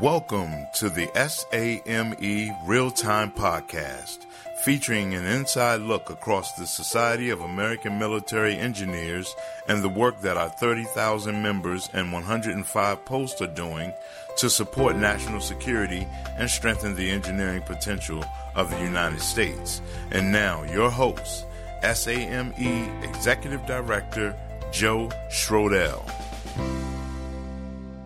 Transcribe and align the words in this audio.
Welcome 0.00 0.68
to 0.74 0.90
the 0.90 1.10
SAME 1.16 2.54
Real 2.64 2.92
Time 2.92 3.32
Podcast, 3.32 4.26
featuring 4.62 5.12
an 5.14 5.26
inside 5.26 5.80
look 5.80 6.08
across 6.08 6.52
the 6.52 6.68
Society 6.68 7.30
of 7.30 7.40
American 7.40 7.98
Military 7.98 8.54
Engineers 8.54 9.34
and 9.66 9.82
the 9.82 9.88
work 9.88 10.20
that 10.20 10.36
our 10.36 10.50
30,000 10.50 11.42
members 11.42 11.90
and 11.94 12.12
105 12.12 13.04
posts 13.04 13.42
are 13.42 13.48
doing 13.48 13.92
to 14.36 14.48
support 14.48 14.94
national 14.94 15.40
security 15.40 16.06
and 16.36 16.48
strengthen 16.48 16.94
the 16.94 17.10
engineering 17.10 17.62
potential 17.62 18.24
of 18.54 18.70
the 18.70 18.80
United 18.80 19.20
States. 19.20 19.82
And 20.12 20.30
now, 20.30 20.62
your 20.62 20.90
host, 20.90 21.44
SAME 21.82 22.54
Executive 23.02 23.66
Director 23.66 24.38
Joe 24.70 25.10
Schroedel. 25.28 26.08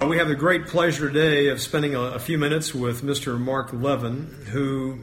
We 0.09 0.19
have 0.19 0.29
the 0.29 0.35
great 0.35 0.67
pleasure 0.67 1.09
today 1.09 1.49
of 1.49 1.61
spending 1.61 1.95
a, 1.95 2.19
few 2.19 2.37
minutes 2.37 2.75
with 2.75 3.03
Mr. 3.03 3.39
Mark 3.39 3.73
Levin, 3.73 4.27
who, 4.51 4.99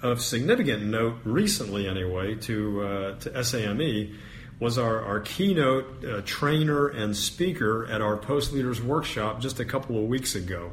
of 0.00 0.22
significant 0.22 0.84
note, 0.84 1.16
recently 1.24 1.88
anyway, 1.88 2.36
to, 2.36 2.86
uh, 2.86 3.18
to 3.18 3.44
SAME, 3.44 4.16
was 4.60 4.78
our, 4.78 5.02
our 5.02 5.20
keynote 5.20 6.04
uh, 6.04 6.22
trainer 6.24 6.86
and 6.86 7.16
speaker 7.16 7.86
at 7.86 8.00
our 8.00 8.16
Post 8.16 8.52
Leaders 8.52 8.80
Workshop 8.80 9.40
just 9.40 9.58
a 9.58 9.64
couple 9.64 9.98
of 9.98 10.04
weeks 10.04 10.36
ago. 10.36 10.70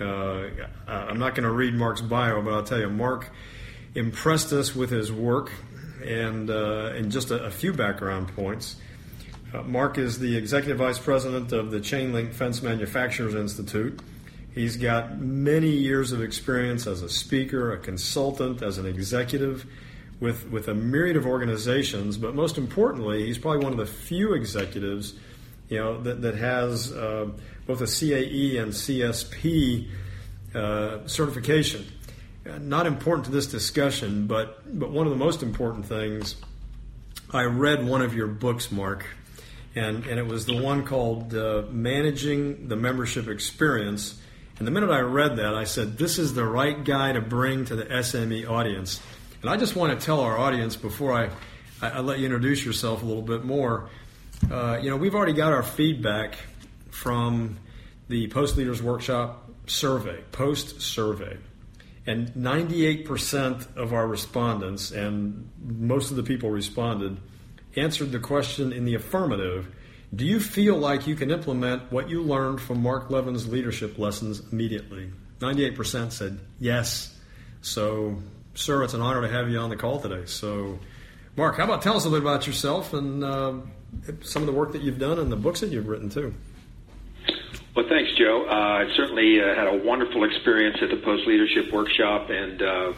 Uh, 0.00 0.48
I'm 0.88 1.18
not 1.18 1.34
going 1.34 1.44
to 1.44 1.52
read 1.52 1.72
Mark's 1.74 2.00
bio, 2.02 2.42
but 2.42 2.52
I'll 2.52 2.64
tell 2.64 2.80
you, 2.80 2.90
Mark 2.90 3.30
impressed 3.94 4.52
us 4.52 4.74
with 4.74 4.90
his 4.90 5.12
work 5.12 5.52
and, 6.04 6.50
uh, 6.50 6.92
and 6.94 7.12
just 7.12 7.30
a, 7.30 7.44
a 7.44 7.50
few 7.50 7.72
background 7.72 8.34
points. 8.34 8.76
Uh, 9.52 9.62
Mark 9.62 9.98
is 9.98 10.18
the 10.20 10.36
executive 10.36 10.78
vice 10.78 10.98
president 10.98 11.50
of 11.52 11.72
the 11.72 11.80
Chain 11.80 12.12
Link 12.12 12.32
Fence 12.32 12.62
Manufacturers 12.62 13.34
Institute. 13.34 14.00
He's 14.54 14.76
got 14.76 15.18
many 15.18 15.70
years 15.70 16.12
of 16.12 16.22
experience 16.22 16.86
as 16.86 17.02
a 17.02 17.08
speaker, 17.08 17.72
a 17.72 17.78
consultant, 17.78 18.62
as 18.62 18.78
an 18.78 18.86
executive 18.86 19.66
with, 20.20 20.48
with 20.50 20.68
a 20.68 20.74
myriad 20.74 21.16
of 21.16 21.26
organizations, 21.26 22.16
but 22.16 22.34
most 22.34 22.58
importantly, 22.58 23.26
he's 23.26 23.38
probably 23.38 23.64
one 23.64 23.72
of 23.72 23.78
the 23.78 23.86
few 23.86 24.34
executives 24.34 25.14
you 25.68 25.78
know, 25.78 26.00
that, 26.02 26.22
that 26.22 26.36
has 26.36 26.92
uh, 26.92 27.28
both 27.66 27.80
a 27.80 27.84
CAE 27.86 28.58
and 28.58 28.72
CSP 28.72 29.88
uh, 30.54 31.06
certification. 31.06 31.86
Uh, 32.48 32.58
not 32.58 32.86
important 32.86 33.24
to 33.24 33.30
this 33.32 33.46
discussion, 33.46 34.26
but, 34.26 34.78
but 34.78 34.90
one 34.90 35.06
of 35.06 35.10
the 35.10 35.18
most 35.18 35.42
important 35.42 35.86
things, 35.86 36.36
I 37.32 37.44
read 37.44 37.86
one 37.86 38.02
of 38.02 38.14
your 38.14 38.26
books, 38.26 38.70
Mark, 38.70 39.06
and, 39.74 40.04
and 40.06 40.18
it 40.18 40.26
was 40.26 40.46
the 40.46 40.60
one 40.60 40.84
called 40.84 41.34
uh, 41.34 41.62
Managing 41.70 42.68
the 42.68 42.76
Membership 42.76 43.28
Experience. 43.28 44.20
And 44.58 44.66
the 44.66 44.70
minute 44.70 44.90
I 44.90 45.00
read 45.00 45.36
that, 45.36 45.54
I 45.54 45.64
said, 45.64 45.96
This 45.96 46.18
is 46.18 46.34
the 46.34 46.44
right 46.44 46.82
guy 46.84 47.12
to 47.12 47.20
bring 47.20 47.64
to 47.66 47.76
the 47.76 47.84
SME 47.84 48.48
audience. 48.48 49.00
And 49.42 49.50
I 49.50 49.56
just 49.56 49.76
want 49.76 49.98
to 49.98 50.04
tell 50.04 50.20
our 50.20 50.36
audience 50.36 50.76
before 50.76 51.12
I, 51.12 51.30
I, 51.80 51.90
I 51.90 52.00
let 52.00 52.18
you 52.18 52.26
introduce 52.26 52.64
yourself 52.64 53.02
a 53.02 53.06
little 53.06 53.22
bit 53.22 53.44
more. 53.44 53.88
Uh, 54.50 54.78
you 54.82 54.90
know, 54.90 54.96
we've 54.96 55.14
already 55.14 55.32
got 55.32 55.52
our 55.52 55.62
feedback 55.62 56.34
from 56.90 57.58
the 58.08 58.26
Post 58.28 58.56
Leaders 58.56 58.82
Workshop 58.82 59.48
survey, 59.66 60.20
post 60.32 60.80
survey. 60.80 61.38
And 62.06 62.30
98% 62.30 63.76
of 63.76 63.92
our 63.92 64.06
respondents, 64.06 64.90
and 64.90 65.48
most 65.62 66.10
of 66.10 66.16
the 66.16 66.22
people 66.22 66.50
responded, 66.50 67.18
answered 67.76 68.12
the 68.12 68.18
question 68.18 68.72
in 68.72 68.84
the 68.84 68.94
affirmative. 68.94 69.74
Do 70.14 70.26
you 70.26 70.40
feel 70.40 70.76
like 70.76 71.06
you 71.06 71.14
can 71.14 71.30
implement 71.30 71.92
what 71.92 72.10
you 72.10 72.22
learned 72.22 72.60
from 72.60 72.82
Mark 72.82 73.10
Levin's 73.10 73.46
leadership 73.48 73.98
lessons 73.98 74.42
immediately? 74.50 75.10
98% 75.38 76.12
said 76.12 76.40
yes. 76.58 77.16
So, 77.62 78.18
sir, 78.54 78.82
it's 78.82 78.94
an 78.94 79.00
honor 79.00 79.22
to 79.22 79.28
have 79.28 79.48
you 79.48 79.58
on 79.58 79.70
the 79.70 79.76
call 79.76 80.00
today. 80.00 80.26
So, 80.26 80.78
Mark, 81.36 81.56
how 81.56 81.64
about 81.64 81.82
tell 81.82 81.96
us 81.96 82.04
a 82.04 82.08
little 82.08 82.24
bit 82.24 82.30
about 82.30 82.46
yourself 82.46 82.92
and 82.92 83.22
uh, 83.22 83.54
some 84.22 84.42
of 84.42 84.46
the 84.46 84.52
work 84.52 84.72
that 84.72 84.82
you've 84.82 84.98
done 84.98 85.18
and 85.18 85.30
the 85.30 85.36
books 85.36 85.60
that 85.60 85.70
you've 85.70 85.86
written 85.86 86.10
too? 86.10 86.34
Well, 87.76 87.86
thanks, 87.88 88.10
Joe. 88.18 88.46
Uh, 88.48 88.52
I 88.52 88.88
certainly 88.96 89.40
uh, 89.40 89.54
had 89.54 89.68
a 89.68 89.76
wonderful 89.84 90.24
experience 90.24 90.78
at 90.82 90.90
the 90.90 90.96
Post 90.96 91.26
Leadership 91.26 91.72
Workshop 91.72 92.28
and 92.28 92.60
uh, 92.60 92.92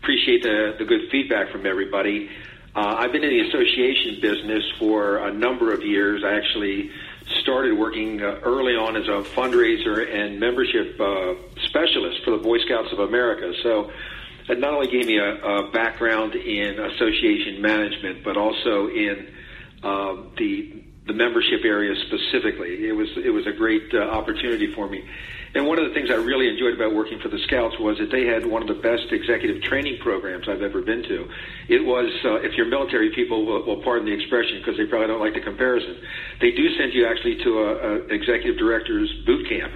appreciate 0.00 0.44
the, 0.44 0.76
the 0.78 0.84
good 0.84 1.10
feedback 1.10 1.50
from 1.50 1.66
everybody. 1.66 2.30
Uh, 2.74 2.96
I've 2.98 3.12
been 3.12 3.22
in 3.22 3.30
the 3.30 3.48
association 3.48 4.18
business 4.22 4.64
for 4.78 5.18
a 5.18 5.32
number 5.32 5.74
of 5.74 5.82
years. 5.82 6.24
I 6.24 6.34
actually 6.34 6.90
started 7.42 7.76
working 7.78 8.22
uh, 8.22 8.40
early 8.42 8.72
on 8.72 8.96
as 8.96 9.06
a 9.08 9.28
fundraiser 9.36 10.10
and 10.10 10.40
membership 10.40 10.98
uh, 10.98 11.34
specialist 11.66 12.24
for 12.24 12.30
the 12.30 12.38
Boy 12.38 12.58
Scouts 12.60 12.90
of 12.92 13.00
America. 13.00 13.52
So 13.62 13.92
it 14.48 14.58
not 14.58 14.72
only 14.72 14.88
gave 14.88 15.06
me 15.06 15.18
a, 15.18 15.34
a 15.34 15.70
background 15.70 16.34
in 16.34 16.80
association 16.80 17.60
management, 17.60 18.24
but 18.24 18.38
also 18.38 18.88
in 18.88 19.28
uh, 19.82 20.16
the 20.38 20.82
the 21.04 21.12
membership 21.12 21.64
area 21.64 21.94
specifically. 22.06 22.88
It 22.88 22.92
was 22.92 23.08
it 23.16 23.30
was 23.30 23.46
a 23.46 23.52
great 23.52 23.92
uh, 23.92 23.98
opportunity 23.98 24.72
for 24.72 24.88
me. 24.88 25.04
And 25.54 25.66
one 25.66 25.78
of 25.78 25.86
the 25.86 25.92
things 25.92 26.10
I 26.10 26.14
really 26.14 26.48
enjoyed 26.48 26.74
about 26.74 26.94
working 26.94 27.20
for 27.20 27.28
the 27.28 27.38
Scouts 27.46 27.78
was 27.78 27.98
that 27.98 28.10
they 28.10 28.24
had 28.24 28.46
one 28.46 28.62
of 28.62 28.68
the 28.68 28.80
best 28.80 29.12
executive 29.12 29.62
training 29.62 29.98
programs 30.00 30.48
I've 30.48 30.62
ever 30.62 30.80
been 30.80 31.02
to. 31.02 31.28
It 31.68 31.84
was, 31.84 32.08
uh, 32.24 32.40
if 32.40 32.56
your 32.56 32.66
military 32.66 33.14
people 33.14 33.44
will, 33.44 33.62
will 33.66 33.82
pardon 33.82 34.06
the 34.06 34.14
expression 34.14 34.58
because 34.58 34.78
they 34.78 34.86
probably 34.86 35.08
don't 35.08 35.20
like 35.20 35.34
the 35.34 35.44
comparison, 35.44 36.00
they 36.40 36.52
do 36.52 36.74
send 36.78 36.94
you 36.94 37.06
actually 37.06 37.36
to 37.44 37.50
a, 37.58 37.68
a 37.68 37.94
executive 38.08 38.56
director's 38.56 39.12
boot 39.26 39.46
camp, 39.48 39.72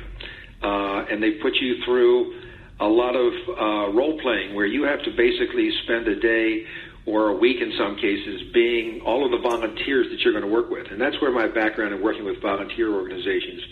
uh, 0.63 1.13
and 1.13 1.23
they 1.23 1.33
put 1.43 1.55
you 1.57 1.85
through 1.85 2.41
a 2.81 2.89
lot 2.89 3.15
of 3.15 3.33
uh, 3.49 3.93
role 3.93 4.19
playing 4.21 4.55
where 4.55 4.67
you 4.67 4.85
have 4.85 5.03
to 5.05 5.11
basically 5.11 5.71
spend 5.85 6.09
a 6.09 6.19
day 6.19 6.65
or 7.07 7.29
a 7.29 7.35
week 7.37 7.61
in 7.61 7.73
some 7.79 7.97
cases 7.97 8.43
being 8.53 9.01
all 9.03 9.25
of 9.25 9.31
the 9.31 9.39
volunteers 9.39 10.09
that 10.11 10.21
you're 10.21 10.33
going 10.33 10.45
to 10.45 10.51
work 10.51 10.71
with. 10.71 10.91
And 10.91 11.01
that's 11.01 11.21
where 11.21 11.31
my 11.31 11.47
background 11.47 11.95
in 11.95 12.03
working 12.03 12.25
with 12.25 12.43
volunteer 12.43 12.93
organizations 12.93 13.63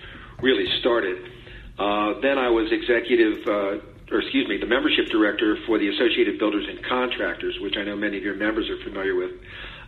really 0.41 0.66
started. 0.81 1.19
Uh, 1.79 2.21
then 2.21 2.39
I 2.39 2.51
was 2.51 2.71
executive, 2.71 3.47
uh, 3.47 4.15
or 4.15 4.21
excuse 4.21 4.49
me, 4.49 4.59
the 4.59 4.67
membership 4.67 5.07
director 5.11 5.59
for 5.67 5.79
the 5.79 5.89
Associated 5.89 6.39
Builders 6.39 6.67
and 6.69 6.85
Contractors, 6.85 7.59
which 7.61 7.77
I 7.77 7.83
know 7.83 7.97
many 7.97 8.17
of 8.17 8.23
your 8.23 8.37
members 8.37 8.71
are 8.71 8.83
familiar 8.85 9.15
with 9.15 9.33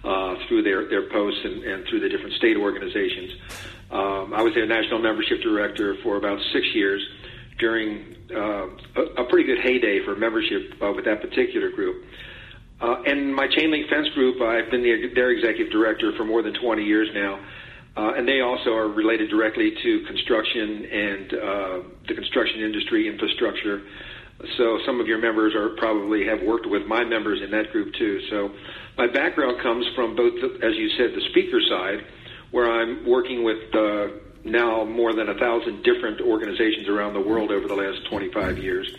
uh, 0.05 0.35
through 0.49 0.63
their, 0.63 0.89
their 0.89 1.09
posts 1.11 1.41
and, 1.45 1.63
and 1.63 1.87
through 1.89 2.01
the 2.01 2.09
different 2.09 2.35
state 2.35 2.57
organizations. 2.57 3.33
Um, 3.91 4.35
I 4.35 4.43
was 4.43 4.55
their 4.55 4.67
national 4.67 4.99
membership 5.01 5.43
director 5.43 5.97
for 6.03 6.17
about 6.17 6.41
six 6.53 6.67
years 6.75 7.07
during 7.59 8.17
uh, 8.35 8.67
a, 8.97 9.23
a 9.23 9.25
pretty 9.29 9.45
good 9.45 9.63
heyday 9.63 10.05
for 10.05 10.17
membership 10.17 10.75
uh, 10.83 10.93
with 10.93 11.05
that 11.05 11.21
particular 11.21 11.71
group. 11.71 12.05
Uh, 12.81 13.03
and 13.07 13.35
my 13.35 13.47
chain 13.49 13.71
link 13.71 13.89
fence 13.89 14.09
group, 14.11 14.41
I've 14.43 14.71
been 14.71 14.83
the, 14.83 15.15
their 15.15 15.31
executive 15.31 15.73
director 15.73 16.13
for 16.17 16.25
more 16.25 16.43
than 16.43 16.53
20 16.53 16.85
years 16.85 17.09
now. 17.15 17.41
Uh, 17.97 18.13
and 18.15 18.29
they 18.29 18.41
also 18.43 18.75
are 18.75 18.89
related 18.89 19.31
directly 19.31 19.73
to 19.83 20.05
construction 20.07 20.85
and 20.85 21.33
uh, 21.33 21.83
the 22.07 22.15
construction 22.15 22.61
industry 22.61 23.09
infrastructure. 23.09 23.83
So 24.59 24.79
some 24.85 25.01
of 25.01 25.07
your 25.07 25.19
members 25.19 25.55
are 25.55 25.71
probably 25.77 26.27
have 26.27 26.43
worked 26.43 26.67
with 26.67 26.87
my 26.87 27.05
members 27.05 27.41
in 27.41 27.51
that 27.53 27.73
group 27.73 27.95
too. 27.95 28.21
So 28.29 28.51
my 28.99 29.07
background 29.07 29.63
comes 29.63 29.87
from 29.95 30.15
both, 30.15 30.35
the, 30.35 30.67
as 30.67 30.77
you 30.77 30.91
said, 30.99 31.15
the 31.15 31.27
speaker 31.31 31.59
side, 31.71 32.05
where 32.51 32.71
I'm 32.71 33.07
working 33.07 33.45
with 33.45 33.75
uh, 33.75 34.09
now 34.45 34.85
more 34.85 35.15
than 35.15 35.31
a 35.31 35.35
thousand 35.39 35.83
different 35.83 36.21
organizations 36.21 36.89
around 36.89 37.15
the 37.15 37.21
world 37.21 37.51
over 37.51 37.67
the 37.67 37.75
last 37.75 38.07
25 38.11 38.59
years. 38.59 38.95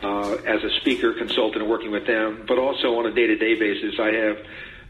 Uh, 0.00 0.34
as 0.46 0.62
a 0.62 0.70
speaker, 0.80 1.12
consultant, 1.14 1.66
working 1.66 1.90
with 1.90 2.06
them, 2.06 2.44
but 2.46 2.56
also 2.56 2.98
on 2.98 3.06
a 3.06 3.10
day-to-day 3.10 3.54
basis, 3.54 3.98
I 3.98 4.12
have 4.12 4.36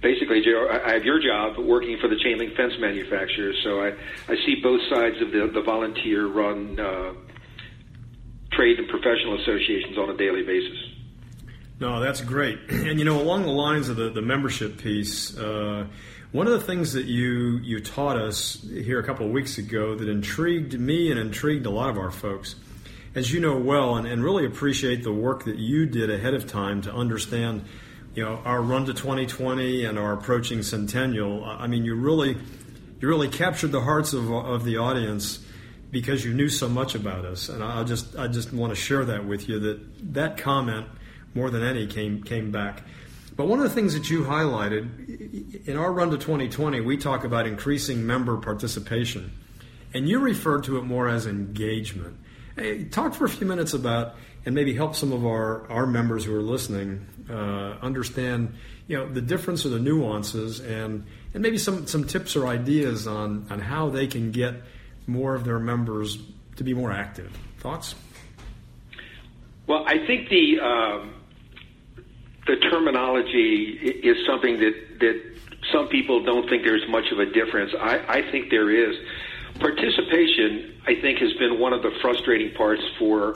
basically, 0.03 0.43
Joe, 0.43 0.69
I 0.71 0.93
have 0.93 1.05
your 1.05 1.21
job 1.21 1.59
working 1.59 1.99
for 2.01 2.09
the 2.09 2.17
chain 2.23 2.39
link 2.39 2.55
fence 2.55 2.75
manufacturers, 2.79 3.57
so 3.65 3.81
I, 3.81 3.93
I 4.29 4.37
see 4.47 4.57
both 4.63 4.81
sides 4.91 5.21
of 5.21 5.33
the, 5.33 5.51
the 5.53 5.63
volunteer 5.63 6.27
run 6.27 6.79
uh, 6.79 7.13
trade 8.53 8.79
and 8.79 8.89
professional 8.89 9.41
associations 9.41 9.99
on 9.99 10.11
a 10.11 10.17
daily 10.17 10.43
basis. 10.43 10.79
No, 11.81 12.01
that's 12.01 12.21
great. 12.21 12.59
And 12.71 12.99
you 12.99 13.05
know, 13.05 13.21
along 13.21 13.43
the 13.43 13.53
lines 13.53 13.89
of 13.89 13.97
the, 13.97 14.11
the 14.11 14.23
membership 14.23 14.79
piece, 14.79 15.37
uh, 15.37 15.87
one 16.33 16.47
of 16.47 16.53
the 16.53 16.61
things 16.61 16.93
that 16.95 17.07
you 17.07 17.59
you 17.59 17.81
taught 17.81 18.17
us 18.17 18.63
here 18.63 18.99
a 18.99 19.05
couple 19.05 19.27
of 19.27 19.33
weeks 19.33 19.59
ago 19.59 19.95
that 19.95 20.09
intrigued 20.09 20.79
me 20.79 21.11
and 21.11 21.19
intrigued 21.19 21.67
a 21.67 21.71
lot 21.71 21.91
of 21.91 21.99
our 21.99 22.11
folks, 22.11 22.55
as 23.15 23.33
you 23.33 23.41
know 23.41 23.57
well, 23.59 23.97
and, 23.97 24.07
and 24.07 24.25
really 24.25 24.47
appreciate 24.47 25.03
the 25.03 25.13
work 25.13 25.45
that 25.45 25.57
you 25.57 25.87
did 25.87 26.11
ahead 26.11 26.35
of 26.35 26.47
time 26.47 26.83
to 26.83 26.93
understand 26.93 27.65
you 28.15 28.25
know 28.25 28.41
our 28.45 28.61
run 28.61 28.87
to 28.87 28.95
2020 28.95 29.85
and 29.85 29.99
our 29.99 30.13
approaching 30.13 30.63
centennial. 30.63 31.45
I 31.45 31.67
mean, 31.67 31.85
you 31.85 31.95
really 31.95 32.37
you 33.01 33.09
really 33.09 33.29
captured 33.29 33.73
the 33.73 33.81
hearts 33.81 34.13
of, 34.13 34.31
of 34.33 34.65
the 34.65 34.79
audience 34.79 35.45
because 35.91 36.25
you 36.25 36.35
knew 36.35 36.49
so 36.49 36.69
much 36.69 36.95
about 36.95 37.25
us, 37.25 37.49
and 37.49 37.63
I 37.63 37.85
just 37.85 38.17
I 38.17 38.29
just 38.29 38.53
want 38.53 38.73
to 38.73 38.77
share 38.77 39.05
that 39.05 39.27
with 39.27 39.49
you 39.49 39.59
that 39.61 40.15
that 40.15 40.37
comment 40.37 40.87
more 41.35 41.51
than 41.51 41.63
any 41.63 41.87
came 41.87 42.23
came 42.23 42.51
back. 42.51 42.83
But 43.37 43.47
one 43.47 43.61
of 43.61 43.65
the 43.65 43.75
things 43.75 43.95
that 43.95 44.11
you 44.11 44.25
highlighted 44.25 45.69
in 45.69 45.77
our 45.77 45.93
run 45.93 46.11
to 46.11 46.19
2020, 46.19 46.81
we 46.81 46.97
talk 46.97 47.23
about 47.23 47.47
increasing 47.47 48.05
member 48.05 48.37
participation, 48.37 49.31
and 49.95 50.09
you 50.09 50.19
referred 50.19 50.65
to 50.65 50.77
it 50.79 50.83
more 50.83 51.09
as 51.09 51.27
engagement. 51.27 52.19
Hey, 52.57 52.85
talk 52.85 53.15
for 53.15 53.27
a 53.27 53.29
few 53.29 53.47
minutes 53.47 53.75
about 53.75 54.17
and 54.49 54.55
maybe 54.55 54.73
help 54.73 54.97
some 54.97 55.13
of 55.13 55.27
our, 55.27 55.71
our 55.71 55.87
members 55.87 56.25
who 56.25 56.35
are 56.35 56.41
listening 56.41 57.07
uh, 57.29 57.77
understand 57.83 58.55
you 58.87 58.97
know 58.97 59.07
the 59.07 59.21
difference 59.21 59.67
or 59.67 59.69
the 59.69 59.79
nuances 59.79 60.61
and 60.61 61.05
and 61.35 61.43
maybe 61.43 61.59
some, 61.59 61.87
some 61.87 62.05
tips 62.05 62.35
or 62.35 62.47
ideas 62.47 63.07
on, 63.07 63.47
on 63.51 63.61
how 63.61 63.91
they 63.91 64.07
can 64.07 64.33
get 64.33 64.55
more 65.07 65.35
of 65.35 65.45
their 65.45 65.59
members 65.59 66.17
to 66.57 66.65
be 66.65 66.73
more 66.73 66.91
active. 66.91 67.31
Thoughts? 67.59 67.95
Well, 69.67 69.85
I 69.87 70.07
think 70.07 70.31
the 70.31 70.61
um, 70.61 71.15
the 72.47 72.57
terminology 72.57 74.01
is 74.03 74.17
something 74.27 74.59
that 74.61 74.75
that 75.01 75.23
some 75.75 75.89
people 75.89 76.25
don't 76.25 76.49
think 76.49 76.65
there's 76.65 76.89
much 76.89 77.13
of 77.13 77.19
a 77.19 77.27
difference. 77.27 77.75
I, 77.79 77.99
I 78.09 78.31
think 78.31 78.49
there 78.49 78.71
is. 78.71 78.97
Participation, 79.61 80.81
I 80.87 80.95
think, 81.03 81.19
has 81.19 81.33
been 81.35 81.59
one 81.59 81.73
of 81.73 81.83
the 81.83 81.91
frustrating 82.01 82.55
parts 82.55 82.83
for, 82.97 83.35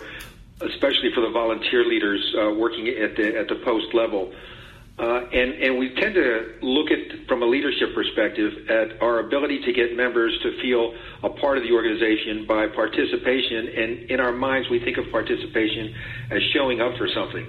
especially 0.70 1.10
for 1.14 1.20
the 1.20 1.30
volunteer 1.30 1.84
leaders 1.84 2.34
uh, 2.38 2.50
working 2.52 2.88
at 2.88 3.16
the 3.16 3.38
at 3.38 3.48
the 3.48 3.56
post 3.64 3.94
level. 3.94 4.32
Uh, 4.98 5.24
and, 5.32 5.54
and 5.62 5.78
we 5.78 5.94
tend 5.94 6.14
to 6.14 6.54
look 6.60 6.90
at, 6.90 7.26
from 7.26 7.42
a 7.42 7.46
leadership 7.46 7.94
perspective, 7.94 8.68
at 8.68 9.00
our 9.00 9.20
ability 9.20 9.60
to 9.64 9.72
get 9.72 9.96
members 9.96 10.32
to 10.42 10.60
feel 10.60 10.94
a 11.24 11.30
part 11.40 11.56
of 11.56 11.64
the 11.64 11.72
organization 11.72 12.46
by 12.46 12.66
participation. 12.68 13.68
And 13.68 14.10
in 14.10 14.20
our 14.20 14.32
minds, 14.32 14.68
we 14.68 14.80
think 14.84 14.98
of 14.98 15.10
participation 15.10 15.94
as 16.30 16.42
showing 16.52 16.82
up 16.82 16.92
for 16.98 17.08
something. 17.08 17.46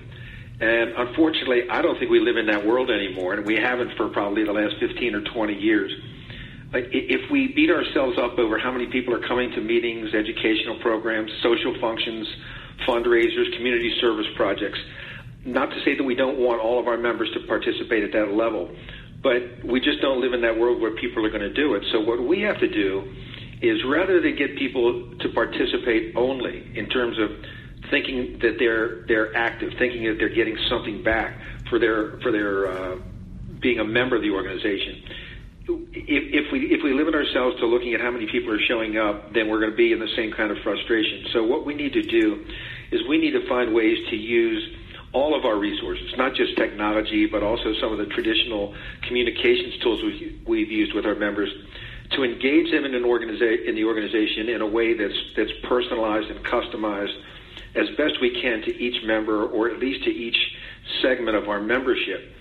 And 0.62 0.94
unfortunately, 0.96 1.70
I 1.70 1.82
don't 1.82 2.00
think 2.00 2.10
we 2.10 2.22
live 2.22 2.38
in 2.38 2.46
that 2.48 2.66
world 2.66 2.90
anymore, 2.90 3.34
and 3.34 3.46
we 3.46 3.56
haven't 3.56 3.98
for 3.98 4.08
probably 4.08 4.46
the 4.46 4.54
last 4.54 4.76
15 4.80 5.14
or 5.14 5.22
20 5.22 5.54
years. 5.54 5.92
Like, 6.72 6.88
if 6.92 7.30
we 7.30 7.54
beat 7.54 7.70
ourselves 7.70 8.18
up 8.18 8.40
over 8.40 8.58
how 8.58 8.72
many 8.72 8.88
people 8.88 9.14
are 9.14 9.28
coming 9.28 9.52
to 9.52 9.62
meetings, 9.62 10.14
educational 10.14 10.80
programs, 10.80 11.30
social 11.44 11.76
functions, 11.80 12.26
fundraisers, 12.88 13.56
community 13.56 13.96
service 14.00 14.28
projects, 14.36 14.80
not 15.46 15.70
to 15.72 15.84
say 15.84 15.96
that 15.98 16.04
we 16.04 16.16
don't 16.16 16.38
want 16.38 16.62
all 16.62 16.80
of 16.80 16.88
our 16.88 16.98
members 16.98 17.30
to 17.34 17.40
participate 17.48 18.04
at 18.04 18.12
that 18.14 18.34
level, 18.34 18.74
but 19.22 19.64
we 19.64 19.80
just 19.80 20.02
don't 20.02 20.22
live 20.22 20.34
in 20.34 20.42
that 20.42 20.58
world 20.58 20.82
where 20.82 20.96
people 20.96 21.26
are 21.26 21.30
going 21.30 21.42
to 21.42 21.54
do 21.54 21.76
it. 21.76 21.84
So 21.92 22.02
what 22.02 22.22
we 22.22 22.42
have 22.42 22.60
to 22.60 22.68
do 22.68 23.04
is 23.62 23.80
rather 23.86 24.22
than 24.22 24.36
get 24.36 24.58
people 24.58 25.16
to 25.20 25.30
participate 25.30 26.16
only 26.16 26.72
in 26.76 26.88
terms 26.90 27.18
of 27.20 27.30
thinking 27.90 28.40
that 28.42 28.56
they're 28.60 29.06
they're 29.08 29.36
active, 29.36 29.72
thinking 29.80 30.04
that 30.04 30.16
they're 30.20 30.34
getting 30.34 30.58
something 30.70 31.04
back 31.04 31.40
for 31.70 31.80
their 31.80 32.20
for 32.20 32.32
their 32.32 32.68
uh, 32.68 32.96
being 33.62 33.80
a 33.80 33.84
member 33.84 34.16
of 34.16 34.22
the 34.22 34.32
organization. 34.32 35.04
If, 35.66 36.46
if 36.46 36.52
we 36.52 36.68
if 36.68 36.84
we 36.84 36.94
limit 36.94 37.16
ourselves 37.16 37.58
to 37.60 37.66
looking 37.66 37.94
at 37.94 38.02
how 38.02 38.12
many 38.12 38.28
people 38.30 38.52
are 38.52 38.60
showing 38.68 38.98
up, 38.98 39.34
then 39.34 39.50
we're 39.50 39.60
going 39.60 39.72
to 39.72 39.78
be 39.78 39.94
in 39.94 40.00
the 40.00 40.12
same 40.16 40.34
kind 40.34 40.52
of 40.52 40.58
frustration. 40.64 41.28
So 41.32 41.44
what 41.44 41.66
we 41.66 41.74
need 41.74 41.94
to 41.94 42.04
do 42.04 42.46
is 42.94 43.02
we 43.10 43.18
need 43.18 43.32
to 43.32 43.48
find 43.50 43.74
ways 43.74 43.98
to 44.10 44.16
use 44.16 44.62
all 45.14 45.38
of 45.38 45.46
our 45.46 45.58
resources, 45.58 46.12
not 46.18 46.34
just 46.34 46.56
technology, 46.58 47.28
but 47.28 47.44
also 47.44 47.74
some 47.80 47.92
of 47.92 48.00
the 48.00 48.06
traditional 48.14 48.74
communications 49.08 49.78
tools 49.82 50.02
we've 50.48 50.72
used 50.72 50.96
with 50.96 51.06
our 51.06 51.16
members 51.16 51.50
to 52.12 52.24
engage 52.24 52.72
them 52.72 52.86
in 52.86 52.94
an 52.96 53.04
organiza- 53.04 53.66
in 53.66 53.76
the 53.76 53.84
organization 53.84 54.50
in 54.50 54.62
a 54.62 54.68
way 54.68 54.94
that's 54.94 55.18
that's 55.38 55.52
personalized 55.68 56.30
and 56.30 56.44
customized 56.46 57.16
as 57.76 57.88
best 57.98 58.14
we 58.22 58.30
can 58.42 58.62
to 58.62 58.76
each 58.78 59.04
member 59.06 59.46
or 59.46 59.70
at 59.70 59.80
least 59.80 60.04
to 60.04 60.10
each 60.10 60.38
segment 61.02 61.36
of 61.36 61.50
our 61.50 61.60
membership. 61.60 62.32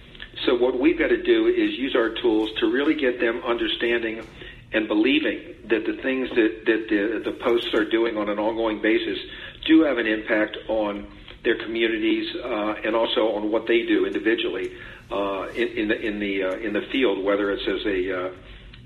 So 0.46 0.56
what 0.56 0.78
we've 0.78 0.98
got 0.98 1.08
to 1.08 1.22
do 1.22 1.46
is 1.46 1.78
use 1.78 1.94
our 1.96 2.10
tools 2.20 2.50
to 2.60 2.72
really 2.72 2.94
get 2.94 3.20
them 3.20 3.42
understanding 3.46 4.26
and 4.72 4.88
believing 4.88 5.54
that 5.68 5.84
the 5.86 6.00
things 6.02 6.28
that, 6.30 6.62
that 6.66 6.86
the, 6.88 7.30
the 7.30 7.36
posts 7.38 7.74
are 7.74 7.84
doing 7.84 8.16
on 8.16 8.28
an 8.28 8.38
ongoing 8.38 8.80
basis 8.80 9.18
do 9.66 9.82
have 9.82 9.98
an 9.98 10.06
impact 10.06 10.56
on 10.68 11.06
their 11.44 11.56
communities 11.64 12.34
uh, 12.36 12.74
and 12.84 12.94
also 12.94 13.32
on 13.32 13.50
what 13.50 13.66
they 13.66 13.84
do 13.86 14.06
individually 14.06 14.72
uh, 15.10 15.48
in, 15.54 15.68
in 15.68 15.88
the 15.88 16.00
in 16.00 16.18
the 16.20 16.42
uh, 16.42 16.52
in 16.56 16.72
the 16.72 16.82
field, 16.92 17.22
whether 17.24 17.50
it's 17.50 17.66
as 17.68 17.84
a 17.84 18.26
uh, 18.26 18.32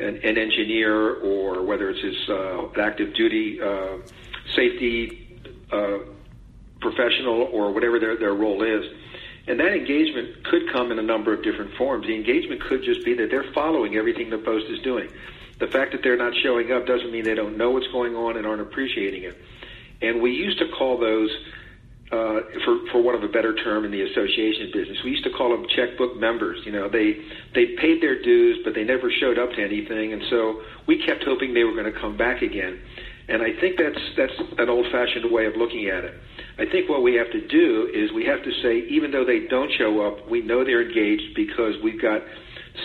an, 0.01 0.17
an 0.25 0.39
engineer 0.39 1.15
or 1.17 1.63
whether 1.63 1.91
it's 1.91 2.03
as 2.05 2.29
uh, 2.29 2.69
an 2.69 2.81
active 2.81 3.15
duty 3.15 3.61
uh, 3.61 3.99
safety 4.55 5.23
professional 6.81 7.49
or 7.53 7.73
whatever 7.73 7.99
their 7.99 8.17
their 8.17 8.35
role 8.35 8.63
is. 8.63 8.85
And 9.49 9.61
that 9.61 9.73
engagement 9.73 10.45
could 10.45 10.73
come 10.73 10.91
in 10.91 10.99
a 10.99 11.03
number 11.03 11.33
of 11.33 11.45
different 11.45 11.75
forms. 11.77 12.07
The 12.07 12.17
engagement 12.17 12.61
could 12.63 12.83
just 12.83 13.05
be 13.05 13.15
that 13.15 13.31
they're 13.31 13.53
following 13.53 13.95
everything 13.95 14.29
the 14.29 14.39
post 14.39 14.67
is 14.69 14.81
doing. 14.81 15.09
The 15.59 15.67
fact 15.69 15.93
that 15.93 16.03
they're 16.03 16.17
not 16.19 16.33
showing 16.43 16.73
up 16.73 16.87
doesn't 16.87 17.11
mean 17.11 17.25
they 17.25 17.35
don't 17.35 17.57
know 17.57 17.71
what's 17.71 17.89
going 17.89 18.15
on 18.15 18.37
and 18.37 18.47
aren't 18.47 18.63
appreciating 18.63 19.25
it. 19.25 19.37
And 20.03 20.21
we 20.21 20.33
used 20.33 20.59
to 20.59 20.67
call 20.77 20.99
those 20.99 21.31
uh, 22.13 22.41
for 22.65 22.79
for 22.93 23.03
want 23.03 23.17
of 23.17 23.29
a 23.29 23.33
better 23.33 23.55
term 23.57 23.85
in 23.85 23.91
the 23.91 24.03
association 24.03 24.71
business, 24.73 24.99
we 25.03 25.11
used 25.11 25.25
to 25.25 25.31
call 25.31 25.51
them 25.51 25.67
checkbook 25.75 26.17
members. 26.17 26.59
You 26.65 26.71
know, 26.71 26.89
they 26.89 27.19
they 27.55 27.75
paid 27.75 28.01
their 28.01 28.23
dues, 28.23 28.59
but 28.65 28.75
they 28.75 28.85
never 28.85 29.11
showed 29.11 29.39
up 29.39 29.51
to 29.53 29.63
anything, 29.63 30.13
and 30.13 30.23
so 30.31 30.63
we 30.87 31.05
kept 31.05 31.25
hoping 31.25 31.53
they 31.53 31.65
were 31.65 31.75
going 31.75 31.93
to 31.93 31.99
come 31.99 32.17
back 32.17 32.43
again. 32.43 32.81
And 33.29 33.43
I 33.43 33.59
think 33.59 33.77
that's 33.77 33.99
that's 34.17 34.39
an 34.59 34.69
old-fashioned 34.69 35.33
way 35.33 35.47
of 35.47 35.57
looking 35.57 35.89
at 35.89 36.05
it. 36.05 36.15
I 36.59 36.71
think 36.71 36.89
what 36.89 37.03
we 37.03 37.15
have 37.17 37.31
to 37.33 37.43
do 37.49 37.91
is 37.93 38.13
we 38.13 38.25
have 38.27 38.43
to 38.45 38.53
say, 38.63 38.87
even 38.89 39.11
though 39.11 39.25
they 39.25 39.49
don't 39.51 39.71
show 39.77 40.07
up, 40.07 40.31
we 40.31 40.43
know 40.43 40.65
they're 40.65 40.87
engaged 40.87 41.35
because 41.35 41.75
we've 41.83 42.01
got 42.01 42.23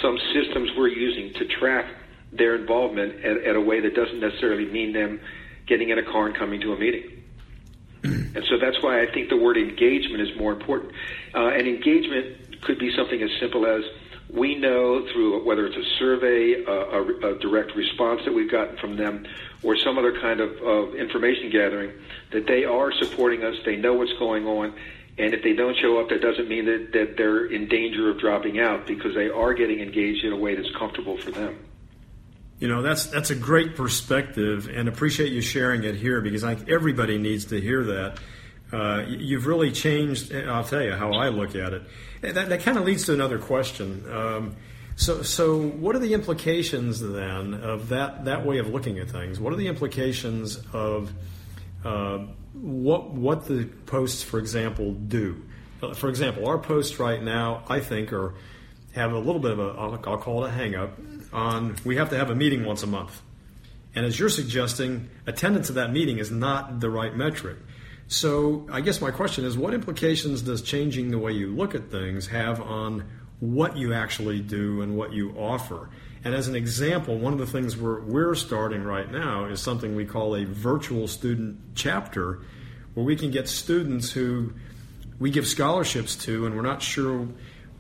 some 0.02 0.18
systems 0.34 0.72
we're 0.76 0.88
using 0.88 1.32
to 1.38 1.46
track 1.60 1.86
their 2.32 2.56
involvement 2.56 3.24
at, 3.24 3.38
at 3.44 3.56
a 3.56 3.62
way 3.62 3.80
that 3.82 3.96
doesn't 3.96 4.20
necessarily 4.20 4.66
mean 4.66 4.94
them 4.94 5.20
getting 5.68 5.90
in 5.90 6.00
a 6.00 6.04
car 6.04 6.28
and 6.28 6.36
coming 6.36 6.62
to 6.62 6.74
a 6.74 6.78
meeting. 6.78 7.24
And 8.04 8.44
so 8.50 8.58
that's 8.58 8.82
why 8.82 9.02
I 9.02 9.12
think 9.12 9.30
the 9.30 9.38
word 9.38 9.58
engagement 9.58 10.22
is 10.22 10.36
more 10.38 10.54
important. 10.54 10.94
Uh, 11.36 11.50
and 11.50 11.68
engagement 11.68 12.62
could 12.62 12.80
be 12.80 12.96
something 12.96 13.22
as 13.22 13.30
simple 13.40 13.66
as 13.66 13.84
we 14.30 14.56
know 14.56 15.06
through 15.12 15.44
whether 15.44 15.66
it's 15.68 15.76
a 15.76 15.98
survey, 16.00 16.64
uh, 16.66 16.72
a, 16.72 17.36
a, 17.36 17.40
direct 17.40 17.76
response 17.76 18.22
that 18.24 18.34
we've 18.34 18.50
gotten 18.50 18.78
from 18.78 18.96
them, 18.96 19.28
or 19.62 19.76
some 19.76 19.98
other 19.98 20.20
kind 20.20 20.40
of, 20.40 20.52
of 20.62 20.96
information 20.96 21.50
gathering, 21.52 21.92
that 22.32 22.48
they 22.48 22.64
are 22.64 22.92
supporting 22.94 23.44
us, 23.44 23.56
they 23.66 23.76
know 23.76 23.94
what's 23.94 24.14
going 24.14 24.48
on, 24.48 24.74
and 25.18 25.34
if 25.34 25.44
they 25.44 25.54
don't 25.54 25.78
show 25.78 26.00
up, 26.00 26.10
that 26.10 26.22
doesn't 26.22 26.48
mean 26.48 26.66
that, 26.66 26.94
that 26.94 27.18
they're 27.18 27.46
in 27.46 27.68
danger 27.68 28.10
of 28.10 28.20
dropping 28.20 28.60
out 28.60 28.88
because 28.88 29.14
they 29.14 29.30
are 29.30 29.54
getting 29.54 29.82
engaged 29.82 30.24
in 30.24 30.32
a 30.32 30.38
way 30.38 30.56
that's 30.56 30.74
comfortable 30.78 31.18
for 31.18 31.32
them. 31.32 31.60
You 32.62 32.68
know, 32.68 32.84
that's 32.84 33.08
that's 33.08 33.32
a 33.32 33.36
great 33.36 33.76
perspective, 33.76 34.70
and 34.72 34.88
appreciate 34.88 35.32
you 35.32 35.42
sharing 35.42 35.84
it 35.84 35.96
here 35.96 36.22
because 36.22 36.44
I 36.44 36.54
think 36.54 36.70
everybody 36.70 37.18
needs 37.18 37.46
to 37.46 37.60
hear 37.60 37.84
that. 37.84 38.20
Uh, 38.72 39.04
you've 39.08 39.48
really 39.48 39.72
changed. 39.72 40.32
I'll 40.32 40.64
tell 40.64 40.84
you 40.84 40.94
how 40.94 41.12
I 41.12 41.30
look 41.30 41.56
at 41.56 41.74
it. 41.74 41.82
That, 42.22 42.50
that 42.50 42.62
kind 42.62 42.78
of 42.78 42.86
leads 42.86 43.06
to 43.08 43.14
another 43.14 43.40
question. 43.40 44.06
Um, 44.10 44.56
so, 44.96 45.24
so 45.24 45.60
what 45.60 45.96
are 45.96 46.00
the 46.00 46.14
implications 46.14 47.02
then 47.02 47.56
of 47.56 47.90
that 47.90 48.26
that 48.26 48.46
way 48.46 48.60
of 48.60 48.68
looking 48.68 49.00
at 49.00 49.10
things? 49.10 49.40
What 49.40 49.54
are 49.54 49.58
the 49.58 49.68
implications 49.68 50.62
of 50.72 51.12
uh, 51.84 52.20
what 52.54 53.10
what 53.10 53.46
the 53.48 53.66
posts, 53.88 54.22
for 54.22 54.38
example, 54.38 54.94
do? 54.94 55.42
Uh, 55.82 55.96
for 55.96 56.10
example, 56.10 56.48
our 56.48 56.60
posts 56.60 57.00
right 57.00 57.24
now, 57.24 57.64
I 57.68 57.80
think, 57.80 58.14
are 58.14 58.36
have 58.94 59.14
a 59.14 59.18
little 59.18 59.42
bit 59.42 59.52
of 59.52 59.60
a 59.60 59.70
I'll, 59.80 60.00
I'll 60.06 60.20
call 60.20 60.46
it 60.46 60.50
a 60.50 60.52
hang 60.52 60.76
up 60.76 61.00
on 61.34 61.76
we 61.86 61.96
have 61.98 62.10
to 62.10 62.18
have 62.18 62.30
a 62.30 62.36
meeting 62.36 62.66
once 62.66 62.84
a 62.84 62.88
month. 62.88 63.22
And 63.94 64.06
as 64.06 64.20
you're 64.20 64.30
suggesting, 64.30 65.10
attendance 65.28 65.70
at 65.70 65.76
that 65.76 65.92
meeting 65.92 66.18
is 66.18 66.32
not 66.32 66.80
the 66.80 66.90
right 66.90 67.16
metric. 67.16 67.58
So 68.08 68.68
I 68.72 68.82
guess 68.82 69.02
my 69.02 69.12
question 69.12 69.46
is 69.46 69.58
what 69.58 69.74
implications 69.74 70.42
does 70.42 70.62
changing 70.62 71.12
the 71.12 71.18
way 71.18 71.32
you 71.32 71.54
look 71.54 71.76
at 71.76 71.92
things 71.92 72.28
have 72.28 72.62
on 72.62 73.06
what 73.40 73.76
you 73.76 73.94
actually 73.94 74.40
do 74.40 74.82
and 74.82 74.96
what 74.98 75.14
you 75.14 75.32
offer? 75.38 75.90
And 76.24 76.36
as 76.36 76.48
an 76.48 76.56
example, 76.56 77.18
one 77.18 77.34
of 77.34 77.40
the 77.40 77.48
things 77.48 77.76
we're, 77.76 78.02
we're 78.02 78.36
starting 78.36 78.84
right 78.84 79.10
now 79.12 79.46
is 79.46 79.60
something 79.60 79.96
we 79.96 80.06
call 80.06 80.36
a 80.36 80.46
virtual 80.46 81.08
student 81.08 81.60
chapter, 81.74 82.40
where 82.94 83.06
we 83.06 83.16
can 83.16 83.32
get 83.32 83.48
students 83.48 84.12
who 84.12 84.54
we 85.20 85.32
give 85.32 85.48
scholarships 85.48 86.16
to, 86.18 86.46
and 86.46 86.56
we're 86.56 86.62
not 86.62 86.82
sure 86.82 87.28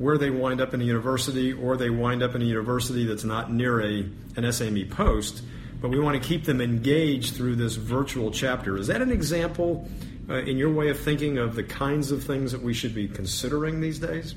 where 0.02 0.18
they 0.18 0.32
wind 0.32 0.60
up 0.60 0.74
in 0.74 0.82
a 0.82 0.84
university 0.84 1.54
or 1.54 1.78
they 1.78 1.90
wind 1.90 2.24
up 2.24 2.34
in 2.34 2.42
a 2.42 2.46
university 2.46 3.06
that's 3.06 3.24
not 3.24 3.54
near 3.54 3.80
a, 3.82 4.00
an 4.00 4.44
SME 4.44 4.90
post, 4.90 5.44
but 5.80 5.90
we 5.90 6.00
want 6.00 6.22
to 6.22 6.28
keep 6.28 6.44
them 6.46 6.60
engaged 6.60 7.36
through 7.36 7.56
this 7.56 7.76
virtual 7.76 8.32
chapter. 8.32 8.78
Is 8.78 8.88
that 8.88 9.02
an 9.02 9.12
example, 9.12 9.88
uh, 10.28 10.36
in 10.36 10.58
your 10.58 10.74
way 10.74 10.90
of 10.90 11.00
thinking, 11.00 11.38
of 11.38 11.56
the 11.56 11.64
kinds 11.64 12.12
of 12.12 12.24
things 12.24 12.52
that 12.52 12.62
we 12.62 12.74
should 12.74 12.96
be 12.96 13.08
considering 13.08 13.80
these 13.80 14.00
days? 14.00 14.34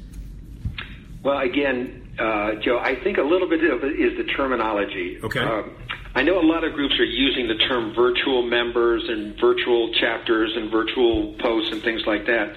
Well, 1.22 1.38
again, 1.38 2.10
uh, 2.18 2.56
Joe, 2.62 2.78
I 2.78 2.96
think 3.02 3.16
a 3.16 3.22
little 3.22 3.48
bit 3.48 3.64
of 3.64 3.82
it 3.82 3.98
is 3.98 4.16
the 4.18 4.24
terminology. 4.24 5.18
Okay. 5.22 5.40
Um, 5.40 5.74
I 6.14 6.22
know 6.22 6.38
a 6.38 6.46
lot 6.46 6.62
of 6.62 6.74
groups 6.74 6.94
are 7.00 7.04
using 7.04 7.48
the 7.48 7.56
term 7.66 7.94
virtual 7.94 8.42
members 8.42 9.02
and 9.08 9.34
virtual 9.40 9.92
chapters 9.94 10.52
and 10.54 10.70
virtual 10.70 11.34
posts 11.40 11.72
and 11.72 11.82
things 11.82 12.02
like 12.06 12.26
that. 12.26 12.54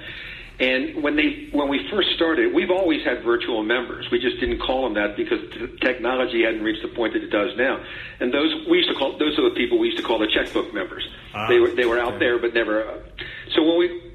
And 0.59 1.03
when 1.03 1.15
they 1.15 1.49
when 1.51 1.69
we 1.69 1.87
first 1.91 2.09
started, 2.15 2.53
we've 2.53 2.71
always 2.71 3.05
had 3.05 3.23
virtual 3.23 3.63
members. 3.63 4.09
We 4.11 4.19
just 4.19 4.39
didn't 4.39 4.59
call 4.59 4.83
them 4.83 4.95
that 4.95 5.15
because 5.15 5.39
technology 5.81 6.43
hadn't 6.43 6.63
reached 6.63 6.81
the 6.81 6.87
point 6.89 7.13
that 7.13 7.21
it 7.21 7.29
does 7.29 7.55
now. 7.57 7.83
And 8.19 8.33
those 8.33 8.65
we 8.67 8.77
used 8.77 8.89
to 8.89 8.95
call 8.95 9.17
those 9.19 9.37
are 9.37 9.47
the 9.47 9.55
people 9.55 9.77
we 9.77 9.87
used 9.87 9.97
to 9.97 10.03
call 10.03 10.17
the 10.17 10.27
checkbook 10.27 10.73
members. 10.73 11.07
Ah, 11.35 11.47
they 11.47 11.59
were 11.59 11.69
they 11.69 11.85
were 11.85 11.99
out 11.99 12.13
okay. 12.13 12.19
there 12.19 12.39
but 12.39 12.55
never. 12.55 12.89
Uh, 12.89 12.97
so 13.53 13.61
when 13.63 13.77
we 13.77 14.07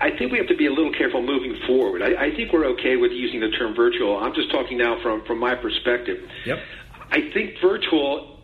I 0.00 0.16
think 0.16 0.30
we 0.30 0.38
have 0.38 0.46
to 0.46 0.56
be 0.56 0.66
a 0.66 0.72
little 0.72 0.92
careful 0.92 1.20
moving 1.20 1.58
forward. 1.66 2.02
I, 2.02 2.26
I 2.26 2.36
think 2.36 2.52
we're 2.52 2.66
okay 2.66 2.94
with 2.96 3.10
using 3.10 3.40
the 3.40 3.50
term 3.50 3.74
virtual. 3.74 4.18
I'm 4.18 4.34
just 4.34 4.52
talking 4.52 4.78
now 4.78 5.02
from 5.02 5.24
from 5.24 5.38
my 5.38 5.56
perspective. 5.56 6.22
Yep. 6.46 6.60
I 7.10 7.30
think 7.32 7.58
virtual, 7.60 8.37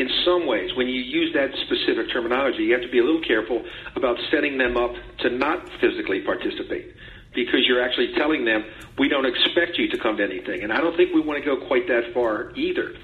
in 0.00 0.08
some 0.24 0.46
ways, 0.46 0.70
when 0.76 0.88
you 0.88 1.00
use 1.00 1.32
that 1.34 1.50
specific 1.66 2.12
terminology, 2.12 2.64
you 2.64 2.72
have 2.72 2.82
to 2.82 2.90
be 2.90 2.98
a 2.98 3.04
little 3.04 3.22
careful 3.22 3.62
about 3.96 4.16
setting 4.30 4.58
them 4.58 4.76
up 4.76 4.92
to 5.20 5.30
not 5.30 5.68
physically 5.80 6.20
participate 6.20 6.94
because 7.34 7.60
you're 7.68 7.82
actually 7.82 8.12
telling 8.16 8.44
them 8.44 8.64
we 8.98 9.08
don't 9.08 9.26
expect 9.26 9.78
you 9.78 9.88
to 9.88 9.98
come 9.98 10.16
to 10.16 10.24
anything. 10.24 10.62
And 10.62 10.72
I 10.72 10.80
don't 10.80 10.96
think 10.96 11.14
we 11.14 11.20
want 11.20 11.38
to 11.38 11.44
go 11.44 11.66
quite 11.66 11.86
that 11.88 12.12
far 12.12 12.50
either. 12.56 12.94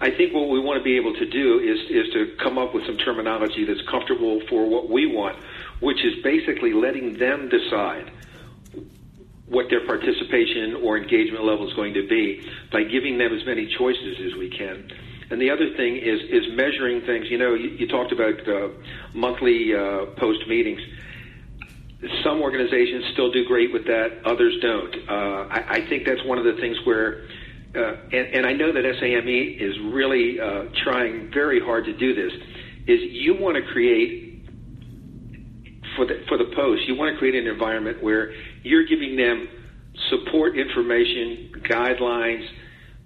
I 0.00 0.10
think 0.10 0.34
what 0.34 0.50
we 0.50 0.60
want 0.60 0.78
to 0.78 0.84
be 0.84 0.96
able 0.96 1.14
to 1.14 1.26
do 1.30 1.58
is 1.60 1.78
is 1.88 2.12
to 2.12 2.36
come 2.42 2.58
up 2.58 2.74
with 2.74 2.84
some 2.84 2.98
terminology 2.98 3.64
that's 3.64 3.80
comfortable 3.88 4.42
for 4.48 4.68
what 4.68 4.90
we 4.90 5.06
want 5.06 5.36
which 5.80 6.04
is 6.04 6.22
basically 6.22 6.72
letting 6.72 7.18
them 7.18 7.48
decide 7.48 8.10
what 9.46 9.66
their 9.70 9.86
participation 9.86 10.80
or 10.82 10.98
engagement 10.98 11.44
level 11.44 11.68
is 11.68 11.74
going 11.74 11.94
to 11.94 12.06
be 12.08 12.48
by 12.72 12.82
giving 12.82 13.18
them 13.18 13.32
as 13.32 13.44
many 13.46 13.72
choices 13.78 14.16
as 14.26 14.36
we 14.38 14.50
can. 14.50 14.90
And 15.30 15.40
the 15.40 15.50
other 15.50 15.74
thing 15.76 15.96
is 15.96 16.20
is 16.30 16.44
measuring 16.54 17.00
things. 17.02 17.26
You 17.28 17.38
know, 17.38 17.54
you, 17.54 17.70
you 17.70 17.88
talked 17.88 18.12
about 18.12 18.46
uh, 18.46 18.68
monthly 19.12 19.74
uh, 19.74 20.06
post 20.18 20.46
meetings. 20.46 20.80
Some 22.22 22.40
organizations 22.40 23.06
still 23.12 23.32
do 23.32 23.44
great 23.44 23.72
with 23.72 23.86
that; 23.86 24.20
others 24.24 24.54
don't. 24.62 24.94
Uh, 25.08 25.48
I, 25.50 25.64
I 25.78 25.88
think 25.88 26.06
that's 26.06 26.24
one 26.24 26.38
of 26.38 26.44
the 26.44 26.60
things 26.60 26.76
where, 26.84 27.26
uh, 27.74 27.96
and, 28.12 28.34
and 28.36 28.46
I 28.46 28.52
know 28.52 28.72
that 28.72 28.84
SAME 29.00 29.56
is 29.58 29.76
really 29.92 30.38
uh, 30.38 30.66
trying 30.84 31.30
very 31.32 31.58
hard 31.58 31.86
to 31.86 31.92
do 31.92 32.14
this. 32.14 32.32
Is 32.86 33.00
you 33.10 33.34
want 33.34 33.56
to 33.56 33.62
create 33.72 34.44
for 35.96 36.06
the 36.06 36.24
for 36.28 36.38
the 36.38 36.52
post, 36.54 36.86
you 36.86 36.94
want 36.94 37.12
to 37.12 37.18
create 37.18 37.34
an 37.34 37.48
environment 37.48 38.00
where 38.00 38.32
you're 38.62 38.86
giving 38.86 39.16
them 39.16 39.48
support 40.10 40.56
information, 40.56 41.50
guidelines, 41.68 42.46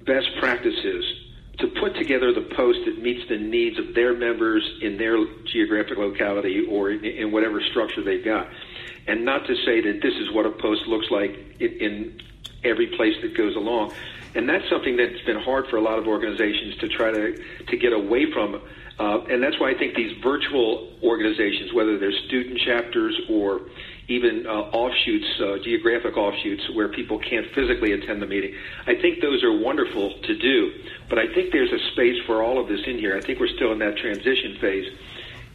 best 0.05 0.27
practices 0.39 1.20
to 1.61 1.69
put 1.81 1.95
together 1.97 2.33
the 2.33 2.55
post 2.57 2.81
that 2.87 3.01
meets 3.01 3.29
the 3.29 3.39
needs 3.39 3.79
of 3.79 3.95
their 3.95 4.15
members 4.15 4.69
in 4.83 4.97
their 4.97 5.17
geographic 5.45 5.99
locality 5.99 6.67
or 6.69 6.91
in, 6.91 7.05
in 7.05 7.33
whatever 7.33 7.61
structure 7.71 8.03
they've 8.03 8.25
got. 8.25 8.49
And 9.07 9.25
not 9.25 9.47
to 9.47 9.55
say 9.65 9.81
that 9.81 10.01
this 10.03 10.15
is 10.15 10.33
what 10.33 10.47
a 10.47 10.51
post 10.51 10.87
looks 10.87 11.11
like 11.11 11.31
in, 11.61 11.73
in 11.81 12.21
every 12.65 12.89
place 12.97 13.15
that 13.23 13.37
goes 13.37 13.57
along. 13.57 13.93
And 14.35 14.49
that's 14.49 14.69
something 14.71 14.97
that's 14.97 15.21
been 15.27 15.41
hard 15.41 15.67
for 15.69 15.77
a 15.77 15.81
lot 15.81 15.99
of 15.99 16.07
organizations 16.07 16.77
to 16.79 16.89
try 16.89 17.11
to, 17.11 17.37
to 17.67 17.77
get 17.77 17.93
away 17.93 18.31
from 18.33 18.61
uh, 19.01 19.25
and 19.31 19.43
that's 19.43 19.59
why 19.59 19.71
I 19.71 19.75
think 19.79 19.95
these 19.95 20.13
virtual 20.23 20.93
organizations, 21.03 21.73
whether 21.73 21.99
they're 21.99 22.13
student 22.27 22.61
chapters 22.61 23.19
or 23.31 23.63
even 24.11 24.45
uh, 24.45 24.51
offshoots, 24.51 25.41
uh, 25.41 25.59
geographic 25.63 26.17
offshoots, 26.17 26.69
where 26.75 26.89
people 26.89 27.19
can't 27.21 27.47
physically 27.55 27.93
attend 27.93 28.21
the 28.21 28.27
meeting, 28.27 28.53
I 28.87 28.97
think 28.97 29.21
those 29.23 29.45
are 29.45 29.57
wonderful 29.57 30.13
to 30.21 30.37
do. 30.37 30.73
But 31.09 31.19
I 31.19 31.33
think 31.33 31.53
there's 31.53 31.73
a 31.73 31.79
space 31.93 32.17
for 32.27 32.43
all 32.43 32.61
of 32.61 32.67
this 32.69 32.81
in 32.87 32.99
here. 32.99 33.17
I 33.17 33.21
think 33.21 33.39
we're 33.39 33.55
still 33.55 33.73
in 33.73 33.79
that 33.79 33.97
transition 33.97 34.59
phase. 34.61 34.93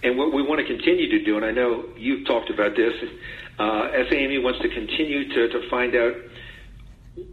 And 0.03 0.17
what 0.17 0.33
we 0.33 0.41
want 0.41 0.61
to 0.61 0.65
continue 0.65 1.09
to 1.09 1.25
do, 1.25 1.35
and 1.35 1.45
I 1.45 1.51
know 1.51 1.83
you've 1.97 2.25
talked 2.25 2.49
about 2.49 2.75
this, 2.75 2.93
uh, 3.59 3.89
SAME 4.09 4.41
wants 4.41 4.59
to 4.61 4.69
continue 4.69 5.27
to, 5.33 5.49
to 5.49 5.69
find 5.69 5.95
out 5.95 6.15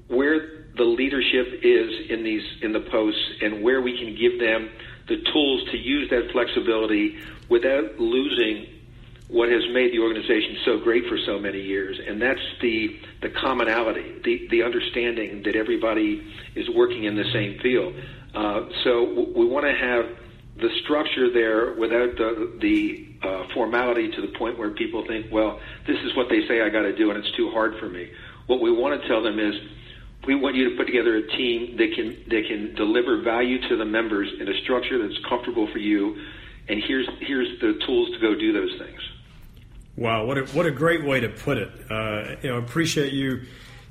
where 0.09 0.67
the 0.77 0.85
leadership 0.85 1.61
is 1.63 2.11
in 2.11 2.25
these 2.25 2.43
in 2.63 2.73
the 2.73 2.81
posts 2.81 3.21
and 3.43 3.63
where 3.63 3.83
we 3.83 3.97
can 3.99 4.17
give 4.17 4.41
them 4.41 4.71
the 5.09 5.23
tools 5.33 5.69
to 5.71 5.77
use 5.77 6.09
that 6.11 6.31
flexibility 6.33 7.19
without 7.49 7.99
losing 7.99 8.72
what 9.33 9.49
has 9.49 9.63
made 9.73 9.93
the 9.93 9.99
organization 9.99 10.59
so 10.65 10.79
great 10.79 11.07
for 11.09 11.19
so 11.25 11.39
many 11.39 11.61
years, 11.61 11.99
and 12.07 12.21
that's 12.21 12.41
the 12.61 13.01
the 13.23 13.31
commonality, 13.31 14.21
the 14.25 14.47
the 14.51 14.63
understanding 14.63 15.43
that 15.45 15.57
everybody 15.57 16.23
is 16.55 16.69
working 16.71 17.05
in 17.05 17.17
the 17.17 17.25
same 17.33 17.59
field. 17.61 17.95
Uh, 18.35 18.69
so 18.85 19.07
w- 19.07 19.33
we 19.35 19.47
want 19.47 19.65
to 19.65 19.73
have 19.75 20.05
the 20.61 20.69
structure 20.85 21.33
there 21.33 21.73
without 21.73 22.15
the 22.17 22.59
the 22.61 23.09
uh, 23.27 23.45
formality 23.55 24.11
to 24.11 24.21
the 24.21 24.33
point 24.39 24.59
where 24.59 24.71
people 24.71 25.05
think, 25.07 25.27
well, 25.33 25.61
this 25.87 25.97
is 26.05 26.15
what 26.15 26.29
they 26.29 26.47
say 26.47 26.61
I 26.61 26.69
got 26.69 26.83
to 26.83 26.95
do, 26.95 27.11
and 27.11 27.19
it's 27.19 27.35
too 27.37 27.51
hard 27.51 27.79
for 27.79 27.89
me. 27.89 28.11
What 28.49 28.61
we 28.61 28.71
want 28.71 29.01
to 29.01 29.09
tell 29.09 29.23
them 29.23 29.39
is 29.39 29.55
we 30.27 30.35
want 30.35 30.57
you 30.57 30.71
to 30.71 30.77
put 30.77 30.87
together 30.87 31.17
a 31.17 31.27
team 31.29 31.77
that 31.79 31.95
can 31.95 32.09
that 32.29 32.45
can 32.49 32.75
deliver 32.75 33.23
value 33.23 33.67
to 33.69 33.77
the 33.77 33.85
members 33.87 34.29
in 34.39 34.47
a 34.49 34.61
structure 34.63 35.01
that's 35.01 35.19
comfortable 35.27 35.69
for 35.73 35.79
you. 35.79 36.21
And 36.69 36.83
here's 36.87 37.09
here's 37.21 37.49
the 37.61 37.81
tools 37.87 38.11
to 38.11 38.19
go 38.21 38.35
do 38.35 38.53
those 38.53 38.79
things. 38.79 39.01
Wow, 39.97 40.25
what 40.25 40.39
a, 40.39 40.45
what 40.47 40.65
a 40.65 40.71
great 40.71 41.05
way 41.05 41.21
to 41.21 41.29
put 41.29 41.59
it. 41.59 41.71
Uh, 41.91 42.37
you 42.43 42.49
know, 42.49 42.57
appreciate 42.57 43.13
you, 43.13 43.43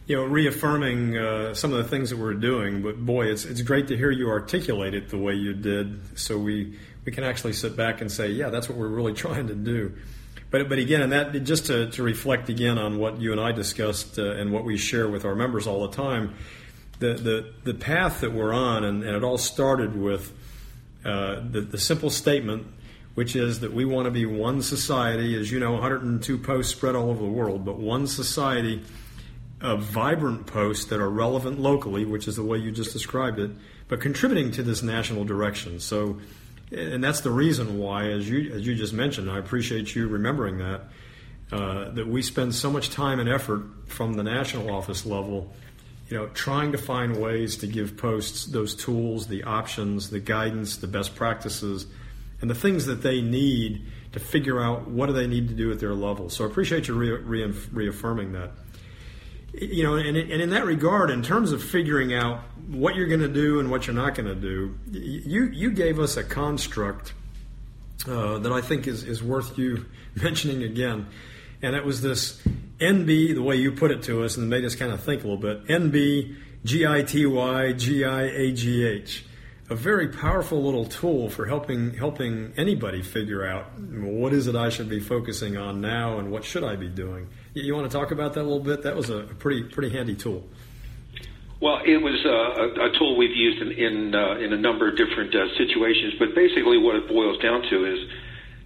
you 0.08 0.16
know, 0.16 0.24
reaffirming 0.24 1.16
uh, 1.16 1.54
some 1.54 1.72
of 1.74 1.78
the 1.78 1.90
things 1.90 2.10
that 2.10 2.18
we're 2.18 2.34
doing. 2.34 2.82
But 2.82 3.06
boy, 3.06 3.28
it's 3.28 3.46
it's 3.46 3.62
great 3.62 3.88
to 3.90 3.98
hear 3.98 4.10
you 4.10 4.30
articulate 4.30 4.96
it 4.96 5.10
the 5.10 5.20
way 5.20 5.36
you 5.36 5.54
did, 5.54 6.18
so 6.18 6.40
we 6.40 6.80
we 7.06 7.12
can 7.12 7.24
actually 7.24 7.54
sit 7.54 7.76
back 7.76 8.02
and 8.02 8.12
say, 8.12 8.30
yeah, 8.30 8.50
that's 8.50 8.68
what 8.68 8.78
we're 8.78 8.88
really 8.88 9.14
trying 9.26 9.48
to 9.48 9.56
do. 9.56 9.94
But 10.50 10.68
but 10.70 10.80
again, 10.80 11.02
and 11.02 11.12
that 11.12 11.32
just 11.44 11.68
to, 11.68 11.92
to 11.92 12.04
reflect 12.04 12.50
again 12.50 12.80
on 12.80 12.98
what 12.98 13.22
you 13.22 13.32
and 13.32 13.40
I 13.40 13.52
discussed 13.52 14.18
uh, 14.18 14.32
and 14.32 14.52
what 14.52 14.66
we 14.66 14.78
share 14.78 15.08
with 15.08 15.24
our 15.24 15.36
members 15.36 15.68
all 15.68 15.88
the 15.88 15.96
time, 15.96 16.34
the 16.98 17.14
the, 17.14 17.54
the 17.64 17.74
path 17.76 18.22
that 18.22 18.34
we're 18.34 18.54
on, 18.54 18.84
and, 18.84 19.04
and 19.04 19.16
it 19.16 19.24
all 19.24 19.38
started 19.38 19.96
with 19.96 20.34
uh, 21.06 21.42
the, 21.50 21.62
the 21.62 21.78
simple 21.78 22.10
statement, 22.10 22.68
which 23.16 23.36
is 23.36 23.60
that 23.60 23.74
we 23.74 23.86
want 23.86 24.06
to 24.06 24.12
be 24.12 24.26
one 24.26 24.62
society. 24.62 25.40
As 25.40 25.52
you 25.52 25.60
know, 25.60 25.74
102 25.74 26.38
posts 26.38 26.72
spread 26.72 26.96
all 26.96 27.10
over 27.10 27.24
the 27.24 27.32
world, 27.32 27.66
but 27.66 27.78
one 27.78 28.08
society 28.08 28.82
of 29.60 29.84
vibrant 29.84 30.48
posts 30.48 30.86
that 30.86 31.00
are 31.00 31.10
relevant 31.10 31.60
locally, 31.60 32.06
which 32.06 32.28
is 32.28 32.36
the 32.36 32.44
way 32.44 32.58
you 32.58 32.72
just 32.72 32.94
described 32.94 33.40
it, 33.40 33.52
but 33.88 34.02
contributing 34.02 34.52
to 34.52 34.64
this 34.64 34.82
national 34.82 35.24
direction. 35.24 35.80
So 35.80 36.20
and 36.72 37.04
that's 37.04 37.20
the 37.20 37.32
reason 37.32 37.80
why, 37.80 38.10
as 38.10 38.30
you 38.30 38.54
as 38.54 38.66
you 38.66 38.76
just 38.76 38.94
mentioned, 38.94 39.30
I 39.30 39.38
appreciate 39.38 39.94
you 39.94 40.08
remembering 40.08 40.60
that. 40.60 40.84
Uh, 41.52 41.90
that 41.90 42.08
we 42.08 42.22
spend 42.22 42.56
so 42.56 42.72
much 42.72 42.92
time 42.92 43.20
and 43.20 43.28
effort 43.28 43.62
from 43.88 44.14
the 44.14 44.24
national 44.24 44.74
office 44.74 45.06
level, 45.06 45.52
you 46.08 46.16
know, 46.16 46.28
trying 46.28 46.72
to 46.72 46.78
find 46.78 47.18
ways 47.18 47.58
to 47.58 47.68
give 47.68 47.98
posts 47.98 48.46
those 48.46 48.74
tools, 48.74 49.28
the 49.28 49.44
options, 49.44 50.12
the 50.12 50.20
guidance, 50.22 50.78
the 50.78 50.88
best 50.88 51.14
practices, 51.14 51.88
and 52.42 52.50
the 52.50 52.56
things 52.56 52.86
that 52.88 53.02
they 53.02 53.22
need 53.22 53.86
to 54.12 54.20
figure 54.20 54.60
out 54.60 54.90
what 54.90 55.06
do 55.08 55.14
they 55.14 55.28
need 55.28 55.48
to 55.48 55.54
do 55.54 55.72
at 55.72 55.80
their 55.80 55.94
level. 55.94 56.30
So 56.30 56.44
I 56.44 56.48
appreciate 56.48 56.88
you 56.88 56.96
re- 56.96 57.12
re- 57.12 57.54
reaffirming 57.72 58.34
that 58.34 58.52
you 59.54 59.84
know, 59.84 59.96
and, 59.96 60.16
and 60.16 60.42
in 60.42 60.50
that 60.52 60.66
regard, 60.66 61.10
in 61.10 61.22
terms 61.22 61.52
of 61.52 61.62
figuring 61.62 62.14
out 62.14 62.40
what 62.68 62.96
you're 62.96 63.08
going 63.08 63.22
to 63.22 63.28
do 63.28 63.60
and 63.60 63.70
what 63.70 63.86
you're 63.86 63.96
not 63.96 64.16
going 64.16 64.28
to 64.28 64.36
do, 64.36 64.78
you 64.90 65.46
you 65.46 65.72
gave 65.72 66.00
us 66.00 66.18
a 66.18 66.24
construct 66.24 67.14
uh, 68.08 68.40
that 68.40 68.52
I 68.52 68.62
think 68.62 68.88
is, 68.88 69.04
is 69.04 69.22
worth 69.22 69.58
you 69.58 69.86
mentioning 70.16 70.64
again, 70.64 71.08
and 71.62 71.76
it 71.76 71.86
was 71.86 72.02
this 72.02 72.42
NB, 72.80 73.36
the 73.36 73.42
way 73.42 73.58
you 73.58 73.74
put 73.74 73.92
it 73.92 74.04
to 74.04 74.24
us, 74.24 74.38
and 74.38 74.50
made 74.50 74.64
us 74.64 74.76
kind 74.76 74.92
of 74.92 75.04
think 75.04 75.24
a 75.24 75.28
little 75.28 75.38
bit. 75.38 75.68
NB 75.68 76.36
G 76.64 76.88
I 76.88 77.02
T 77.04 77.26
Y 77.26 77.74
G 77.74 78.06
I 78.06 78.24
A 78.24 78.52
G 78.54 78.86
H, 78.86 79.26
a 79.72 79.76
very 79.76 80.10
powerful 80.10 80.62
little 80.62 80.84
tool 80.84 81.30
for 81.30 81.46
helping 81.46 81.94
helping 81.94 82.52
anybody 82.58 83.02
figure 83.02 83.46
out 83.46 83.72
what 83.80 84.34
is 84.34 84.48
it 84.48 84.56
I 84.56 84.68
should 84.68 84.90
be 84.90 85.00
focusing 85.00 85.56
on 85.56 85.80
now 85.80 86.20
and 86.20 86.30
what 86.30 86.44
should 86.44 86.66
I 86.66 86.76
be 86.76 86.90
doing. 86.90 87.30
You 87.54 87.74
want 87.74 87.90
to 87.90 87.98
talk 87.98 88.12
about 88.12 88.34
that 88.34 88.42
a 88.42 88.44
little 88.44 88.60
bit? 88.60 88.84
That 88.84 88.98
was 88.98 89.10
a 89.10 89.22
pretty 89.40 89.64
pretty 89.64 89.96
handy 89.96 90.16
tool. 90.16 90.44
Well, 91.62 91.80
it 91.86 92.02
was 92.04 92.20
uh, 92.26 92.82
a, 92.84 92.90
a 92.90 93.00
tool 93.00 93.16
we've 93.16 93.36
used 93.36 93.62
in 93.62 93.72
in, 93.72 94.14
uh, 94.14 94.44
in 94.44 94.52
a 94.52 94.58
number 94.58 94.90
of 94.90 94.98
different 94.98 95.34
uh, 95.34 95.48
situations, 95.58 96.16
but 96.20 96.36
basically 96.36 96.78
what 96.78 96.98
it 96.98 97.08
boils 97.08 97.40
down 97.42 97.62
to 97.70 97.86
is 97.86 98.00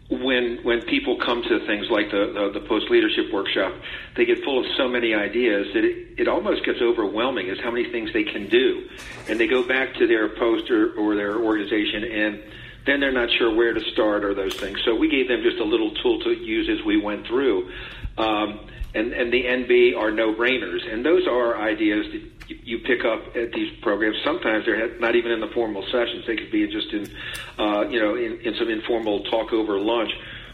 when 0.09 0.59
when 0.63 0.81
people 0.83 1.17
come 1.17 1.41
to 1.43 1.65
things 1.65 1.89
like 1.89 2.12
the 2.12 2.31
the, 2.33 2.59
the 2.59 2.65
post 2.67 2.89
leadership 2.91 3.33
workshop, 3.33 3.74
they 4.15 4.25
get 4.25 4.43
full 4.43 4.59
of 4.59 4.65
so 4.77 4.88
many 4.88 5.13
ideas 5.13 5.67
that 5.74 5.83
it, 5.83 6.19
it 6.19 6.27
almost 6.27 6.63
gets 6.65 6.79
overwhelming 6.81 7.50
as 7.50 7.57
how 7.59 7.71
many 7.71 7.89
things 7.91 8.13
they 8.13 8.24
can 8.24 8.47
do, 8.47 8.88
and 9.27 9.39
they 9.39 9.47
go 9.47 9.67
back 9.67 9.95
to 9.95 10.07
their 10.07 10.29
post 10.29 10.69
or, 10.69 10.93
or 10.93 11.15
their 11.15 11.38
organization 11.38 12.03
and 12.03 12.43
then 12.85 13.00
they're 13.00 13.12
not 13.12 13.29
sure 13.38 13.53
where 13.53 13.74
to 13.74 13.81
start 13.91 14.24
or 14.24 14.33
those 14.33 14.55
things. 14.55 14.79
So 14.85 14.95
we 14.95 15.09
gave 15.09 15.27
them 15.27 15.41
just 15.41 15.57
a 15.57 15.63
little 15.63 15.91
tool 15.95 16.19
to 16.21 16.31
use 16.31 16.69
as 16.69 16.85
we 16.85 17.01
went 17.01 17.25
through. 17.25 17.71
Um, 18.17 18.59
and, 18.93 19.12
and 19.12 19.33
the 19.33 19.43
NB 19.43 19.97
are 19.97 20.12
no-brainers. 20.12 20.91
And 20.91 21.05
those 21.05 21.27
are 21.27 21.57
ideas 21.59 22.05
that 22.12 22.35
you 22.48 22.80
pick 22.80 23.04
up 23.06 23.36
at 23.36 23.52
these 23.54 23.78
programs. 23.82 24.18
Sometimes 24.24 24.66
they're 24.66 25.00
not 25.00 25.16
even 25.16 25.32
in 25.32 25.40
the 25.40 25.48
formal 25.48 25.84
sessions. 25.92 26.25
They 26.28 26.36
could 26.36 26.52
be 26.52 26.68
just 26.68 26.92
in, 26.94 27.12
uh, 27.58 27.88
you 27.90 28.00
know, 28.00 28.16
in, 28.16 28.40
in 28.42 28.56
some 28.56 28.70
informal 28.70 29.24
talk 29.25 29.54
over 29.54 29.80
lunch 29.80 30.12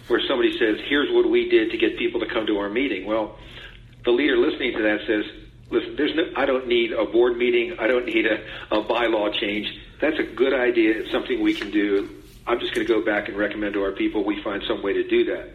where 0.08 0.22
somebody 0.28 0.58
says, 0.58 0.78
here's 0.88 1.14
what 1.14 1.30
we 1.30 1.50
did 1.50 1.72
to 1.72 1.78
get 1.78 1.98
people 1.98 2.20
to 2.20 2.28
come 2.28 2.46
to 2.48 2.58
our 2.58 2.70
meeting. 2.70 3.06
Well, 3.06 3.38
the 4.04 4.12
leader 4.12 4.38
listening 4.38 4.74
to 4.74 4.84
that 4.84 5.00
says, 5.08 5.26
listen, 5.70 5.96
there's 5.96 6.16
no, 6.16 6.24
I 6.36 6.46
don't 6.46 6.68
need 6.68 6.92
a 6.92 7.06
board 7.06 7.38
meeting. 7.38 7.78
I 7.80 7.88
don't 7.88 8.06
need 8.06 8.26
a, 8.26 8.44
a 8.76 8.84
bylaw 8.84 9.34
change. 9.40 9.68
That's 10.00 10.18
a 10.20 10.24
good 10.24 10.54
idea. 10.54 11.00
It's 11.00 11.12
something 11.12 11.42
we 11.42 11.54
can 11.54 11.72
do. 11.72 12.10
I'm 12.48 12.60
just 12.60 12.74
going 12.74 12.86
to 12.86 12.94
go 12.94 13.06
back 13.06 13.30
and 13.30 13.38
recommend 13.38 13.74
to 13.76 13.84
our 13.84 13.92
people 13.92 14.24
we 14.24 14.42
find 14.44 14.64
some 14.68 14.82
way 14.82 14.94
to 14.94 15.08
do 15.08 15.26
that. 15.26 15.52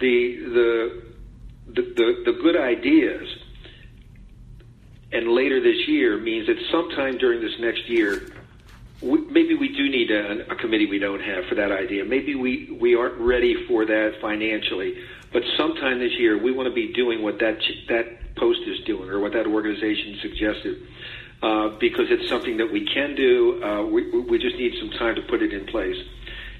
The 0.00 0.36
the 0.36 1.02
the, 1.66 1.82
the, 1.82 2.32
the 2.32 2.38
good 2.40 2.56
ideas 2.56 3.26
and 5.14 5.28
later 5.28 5.60
this 5.60 5.86
year 5.86 6.18
means 6.18 6.48
that 6.48 6.56
sometime 6.72 7.18
during 7.18 7.40
this 7.40 7.54
next 7.60 7.88
year, 7.88 8.32
we, 9.00 9.18
maybe 9.30 9.54
we 9.54 9.68
do 9.68 9.88
need 9.88 10.10
a, 10.10 10.50
a 10.50 10.56
committee 10.56 10.86
we 10.86 10.98
don't 10.98 11.22
have 11.22 11.44
for 11.46 11.54
that 11.54 11.70
idea. 11.70 12.04
Maybe 12.04 12.34
we, 12.34 12.76
we 12.80 12.96
aren't 12.96 13.20
ready 13.20 13.66
for 13.68 13.86
that 13.86 14.14
financially, 14.20 14.98
but 15.32 15.42
sometime 15.56 16.00
this 16.00 16.12
year 16.18 16.36
we 16.36 16.50
want 16.50 16.68
to 16.68 16.74
be 16.74 16.92
doing 16.92 17.22
what 17.22 17.38
that 17.38 17.58
that 17.88 18.34
post 18.34 18.60
is 18.66 18.84
doing 18.86 19.08
or 19.08 19.20
what 19.20 19.32
that 19.32 19.46
organization 19.46 20.18
suggested. 20.20 20.82
Uh, 21.42 21.76
because 21.78 22.06
it's 22.08 22.28
something 22.28 22.56
that 22.56 22.72
we 22.72 22.86
can 22.86 23.14
do. 23.14 23.62
Uh, 23.62 23.84
we, 23.84 24.18
we 24.22 24.38
just 24.38 24.56
need 24.56 24.72
some 24.80 24.90
time 24.98 25.14
to 25.14 25.20
put 25.22 25.42
it 25.42 25.52
in 25.52 25.66
place. 25.66 25.96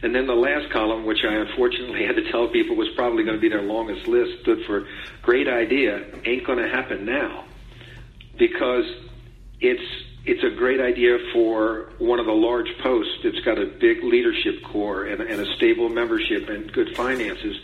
And 0.03 0.15
then 0.15 0.27
the 0.27 0.35
last 0.35 0.71
column, 0.71 1.07
which 1.07 1.25
I 1.27 1.33
unfortunately 1.33 2.05
had 2.07 2.17
to 2.17 2.31
tell 2.31 2.49
people 2.49 2.77
was 2.77 2.89
probably 2.95 3.25
going 3.25 3.37
to 3.37 3.41
be 3.41 3.49
their 3.49 3.63
longest 3.63 4.07
list, 4.07 4.43
stood 4.43 4.65
for 4.67 4.87
great 5.23 5.49
idea, 5.49 6.05
ain't 6.27 6.47
going 6.47 6.59
to 6.59 6.69
happen 6.69 7.07
now. 7.07 7.47
Because 8.39 8.85
it's, 9.61 9.83
it's 10.25 10.43
a 10.43 10.57
great 10.57 10.81
idea 10.81 11.19
for 11.33 11.93
one 11.99 12.19
of 12.19 12.27
the 12.27 12.33
large 12.33 12.69
posts 12.83 13.13
that's 13.23 13.41
got 13.41 13.59
a 13.59 13.67
big 13.67 14.03
leadership 14.03 14.63
corps 14.65 15.05
and, 15.05 15.21
and 15.21 15.41
a 15.41 15.57
stable 15.57 15.89
membership 15.89 16.49
and 16.49 16.73
good 16.73 16.97
finances 16.97 17.57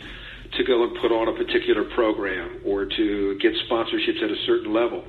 to 0.53 0.63
go 0.63 0.83
and 0.83 0.97
put 1.01 1.11
on 1.11 1.27
a 1.27 1.33
particular 1.33 1.83
program 1.95 2.61
or 2.65 2.85
to 2.85 3.37
get 3.39 3.53
sponsorships 3.69 4.21
at 4.21 4.29
a 4.29 4.35
certain 4.45 4.73
level. 4.73 5.03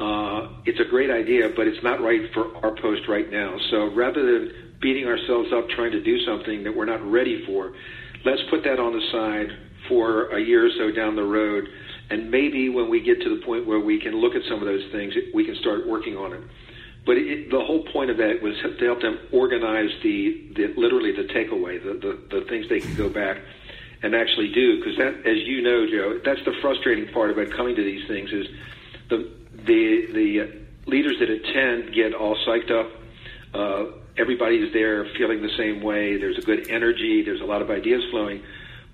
Uh, 0.00 0.48
it's 0.64 0.80
a 0.80 0.84
great 0.88 1.10
idea, 1.10 1.50
but 1.54 1.66
it's 1.66 1.82
not 1.82 2.00
right 2.00 2.32
for 2.32 2.56
our 2.64 2.74
post 2.80 3.06
right 3.06 3.30
now. 3.30 3.56
So 3.70 3.92
rather 3.92 4.22
than 4.24 4.52
beating 4.80 5.06
ourselves 5.06 5.50
up 5.52 5.68
trying 5.68 5.92
to 5.92 6.02
do 6.02 6.24
something 6.24 6.64
that 6.64 6.74
we're 6.74 6.86
not 6.86 7.04
ready 7.04 7.44
for, 7.44 7.74
let's 8.24 8.40
put 8.48 8.64
that 8.64 8.80
on 8.80 8.92
the 8.94 9.02
side 9.12 9.48
for 9.88 10.30
a 10.30 10.40
year 10.40 10.66
or 10.66 10.70
so 10.78 10.90
down 10.90 11.16
the 11.16 11.24
road. 11.24 11.68
And 12.10 12.30
maybe 12.30 12.68
when 12.68 12.90
we 12.90 13.00
get 13.00 13.22
to 13.22 13.36
the 13.36 13.44
point 13.44 13.66
where 13.66 13.78
we 13.78 14.00
can 14.00 14.16
look 14.16 14.34
at 14.34 14.42
some 14.48 14.58
of 14.58 14.66
those 14.66 14.84
things, 14.90 15.14
we 15.32 15.44
can 15.44 15.54
start 15.56 15.86
working 15.86 16.16
on 16.16 16.32
it. 16.32 16.42
But 17.06 17.16
it, 17.16 17.50
the 17.50 17.60
whole 17.60 17.84
point 17.84 18.10
of 18.10 18.18
that 18.18 18.42
was 18.42 18.54
to 18.62 18.84
help 18.84 19.00
them 19.00 19.18
organize 19.32 19.90
the, 20.02 20.48
the 20.54 20.74
literally 20.76 21.12
the 21.12 21.32
takeaway, 21.32 21.82
the, 21.82 21.94
the, 21.94 22.40
the 22.40 22.46
things 22.46 22.68
they 22.68 22.80
can 22.80 22.94
go 22.94 23.08
back 23.08 23.38
and 24.02 24.14
actually 24.14 24.52
do. 24.52 24.78
Because 24.78 24.98
that, 24.98 25.26
as 25.26 25.38
you 25.46 25.62
know, 25.62 25.86
Joe, 25.86 26.20
that's 26.24 26.44
the 26.44 26.52
frustrating 26.60 27.12
part 27.12 27.30
about 27.30 27.50
coming 27.50 27.76
to 27.76 27.82
these 27.82 28.06
things 28.06 28.30
is 28.32 28.46
the 29.08 29.30
the 29.64 30.06
the 30.12 30.60
leaders 30.86 31.16
that 31.20 31.30
attend 31.30 31.94
get 31.94 32.14
all 32.14 32.36
psyched 32.46 32.70
up. 32.70 32.90
Uh, 33.54 33.96
everybody's 34.16 34.72
there 34.72 35.06
feeling 35.16 35.42
the 35.42 35.56
same 35.56 35.82
way. 35.82 36.16
There's 36.16 36.38
a 36.38 36.42
good 36.42 36.70
energy. 36.70 37.22
There's 37.22 37.40
a 37.40 37.44
lot 37.44 37.62
of 37.62 37.70
ideas 37.70 38.02
flowing, 38.10 38.42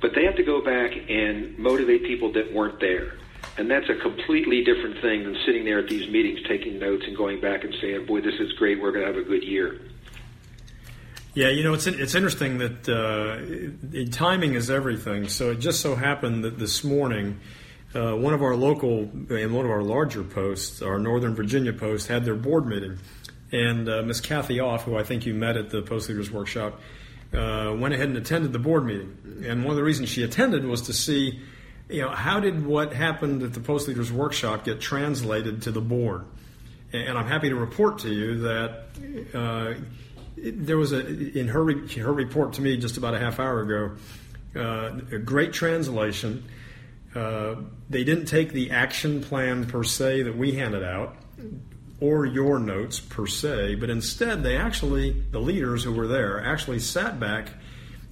but 0.07 0.15
they 0.15 0.25
have 0.25 0.37
to 0.37 0.45
go 0.45 0.63
back 0.63 0.93
and 1.09 1.59
motivate 1.59 2.05
people 2.05 2.31
that 2.33 2.55
weren't 2.55 2.79
there. 2.79 3.15
And 3.59 3.69
that's 3.69 3.89
a 3.89 3.97
completely 3.97 4.63
different 4.63 5.01
thing 5.01 5.25
than 5.25 5.37
sitting 5.45 5.65
there 5.65 5.81
at 5.81 5.89
these 5.89 6.09
meetings 6.09 6.47
taking 6.47 6.79
notes 6.79 7.03
and 7.09 7.17
going 7.17 7.41
back 7.41 7.65
and 7.65 7.75
saying, 7.81 8.07
"Boy, 8.07 8.21
this 8.21 8.39
is 8.39 8.53
great. 8.53 8.81
We're 8.81 8.93
going 8.93 9.05
to 9.05 9.13
have 9.13 9.21
a 9.21 9.29
good 9.29 9.43
year." 9.43 9.81
Yeah, 11.35 11.49
you 11.49 11.65
know, 11.65 11.75
it's 11.75 11.89
it's 11.89 12.15
interesting 12.15 12.59
that 12.59 12.89
uh, 12.89 14.13
timing 14.13 14.55
is 14.55 14.71
everything. 14.71 15.27
So 15.27 15.51
it 15.51 15.57
just 15.57 15.81
so 15.81 15.97
happened 15.97 16.45
that 16.45 16.57
this 16.57 16.85
morning 16.85 17.41
uh, 17.93 18.15
one 18.15 18.33
of 18.33 18.43
our 18.43 18.55
local 18.55 19.11
and 19.29 19.53
one 19.53 19.65
of 19.65 19.73
our 19.73 19.83
larger 19.83 20.23
posts, 20.23 20.83
our 20.83 21.01
Northern 21.01 21.35
Virginia 21.35 21.73
post, 21.73 22.07
had 22.07 22.25
their 22.25 22.37
board 22.37 22.65
meeting, 22.65 23.01
and 23.51 23.89
uh, 23.89 24.03
Miss 24.03 24.21
Kathy 24.21 24.61
Off, 24.61 24.85
who 24.85 24.97
I 24.97 25.03
think 25.03 25.27
you 25.27 25.35
met 25.35 25.57
at 25.57 25.71
the 25.71 25.83
Post 25.83 26.09
Leaders 26.09 26.31
Workshop, 26.31 26.81
uh, 27.33 27.75
went 27.77 27.95
ahead 27.95 28.09
and 28.09 28.17
attended 28.17 28.53
the 28.53 28.59
board 28.59 28.85
meeting. 28.85 29.45
And 29.45 29.63
one 29.65 29.71
of 29.71 29.77
the 29.77 29.83
reasons 29.83 30.09
she 30.09 30.23
attended 30.23 30.65
was 30.65 30.83
to 30.83 30.93
see, 30.93 31.41
you 31.89 32.03
know, 32.03 32.11
how 32.11 32.41
did 32.41 32.65
what 32.65 32.93
happened 32.93 33.43
at 33.43 33.53
the 33.53 33.61
Post 33.61 33.89
Leaders 33.89 34.13
Workshop 34.13 34.65
get 34.65 34.81
translated 34.81 35.63
to 35.63 35.71
the 35.71 35.81
board. 35.81 36.25
And 36.93 37.19
I'm 37.19 37.27
happy 37.27 37.49
to 37.49 37.57
report 37.57 37.99
to 38.01 38.13
you 38.13 38.39
that 38.41 38.85
uh, 39.35 39.75
there 40.37 40.77
was 40.77 40.93
a 40.93 41.39
in 41.39 41.49
her 41.49 41.65
her 41.65 42.13
report 42.13 42.55
to 42.55 42.63
me 42.63 42.77
just 42.77 42.97
about 42.97 43.15
a 43.15 43.19
half 43.19 43.41
hour 43.41 43.61
ago, 43.61 43.97
uh, 44.55 45.01
a 45.13 45.19
great 45.19 45.53
translation 45.53 46.45
uh, 47.17 47.57
they 47.89 48.05
didn't 48.05 48.27
take 48.27 48.53
the 48.53 48.71
action 48.71 49.23
plan 49.23 49.65
per 49.65 49.83
se 49.83 50.23
that 50.23 50.37
we 50.37 50.53
handed 50.53 50.85
out 50.85 51.17
or 52.01 52.27
your 52.27 52.59
notes 52.59 53.01
per 53.01 53.27
se, 53.27 53.77
but 53.77 53.89
instead 53.89 54.43
they 54.43 54.57
actually, 54.57 55.13
the 55.31 55.39
leaders 55.39 55.83
who 55.85 55.93
were 55.93 56.07
there, 56.07 56.45
actually 56.45 56.79
sat 56.79 57.19
back 57.19 57.49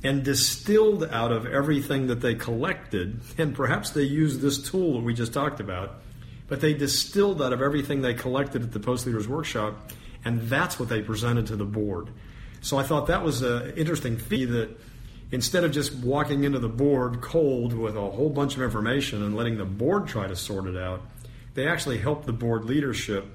and 0.03 0.23
distilled 0.23 1.05
out 1.05 1.33
of 1.33 1.47
everything 1.47 2.07
that 2.07 2.21
they 2.21 2.35
collected, 2.35 3.21
and 3.39 3.55
perhaps 3.55 3.91
they 3.91 4.03
used 4.03 4.41
this 4.41 4.59
tool 4.71 4.95
that 4.95 5.05
we 5.05 5.15
just 5.15 5.33
talked 5.33 5.61
about, 5.61 6.01
but 6.47 6.61
they 6.61 6.75
distilled 6.75 7.43
out 7.43 7.53
of 7.53 7.63
everything 7.63 8.03
they 8.03 8.15
collected 8.15 8.63
at 8.63 8.73
the 8.73 8.81
Post 8.81 9.07
Leaders 9.07 9.27
Workshop, 9.27 9.93
and 10.25 10.41
that's 10.43 10.79
what 10.79 10.89
they 10.89 11.03
presented 11.03 11.47
to 11.47 11.57
the 11.57 11.65
board. 11.65 12.09
So 12.61 12.79
I 12.79 12.83
thought 12.83 13.07
that 13.09 13.23
was 13.23 13.43
an 13.43 13.75
interesting 13.77 14.17
fee 14.17 14.47
that 14.47 14.79
instead 15.31 15.65
of 15.65 15.73
just 15.73 15.95
walking 15.97 16.45
into 16.45 16.59
the 16.59 16.69
board 16.69 17.21
cold 17.21 17.73
with 17.73 17.97
a 17.97 18.11
whole 18.11 18.31
bunch 18.31 18.57
of 18.57 18.63
information 18.63 19.23
and 19.23 19.37
letting 19.37 19.59
the 19.59 19.65
board 19.65 20.07
try 20.07 20.27
to 20.27 20.37
sort 20.37 20.67
it 20.67 20.77
out, 20.77 21.03
they 21.55 21.67
actually 21.67 21.99
helped 21.99 22.27
the 22.27 22.33
board 22.33 22.65
leadership 22.65 23.27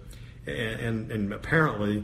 and, 0.46 0.80
and, 0.80 1.12
and 1.12 1.34
apparently 1.34 2.04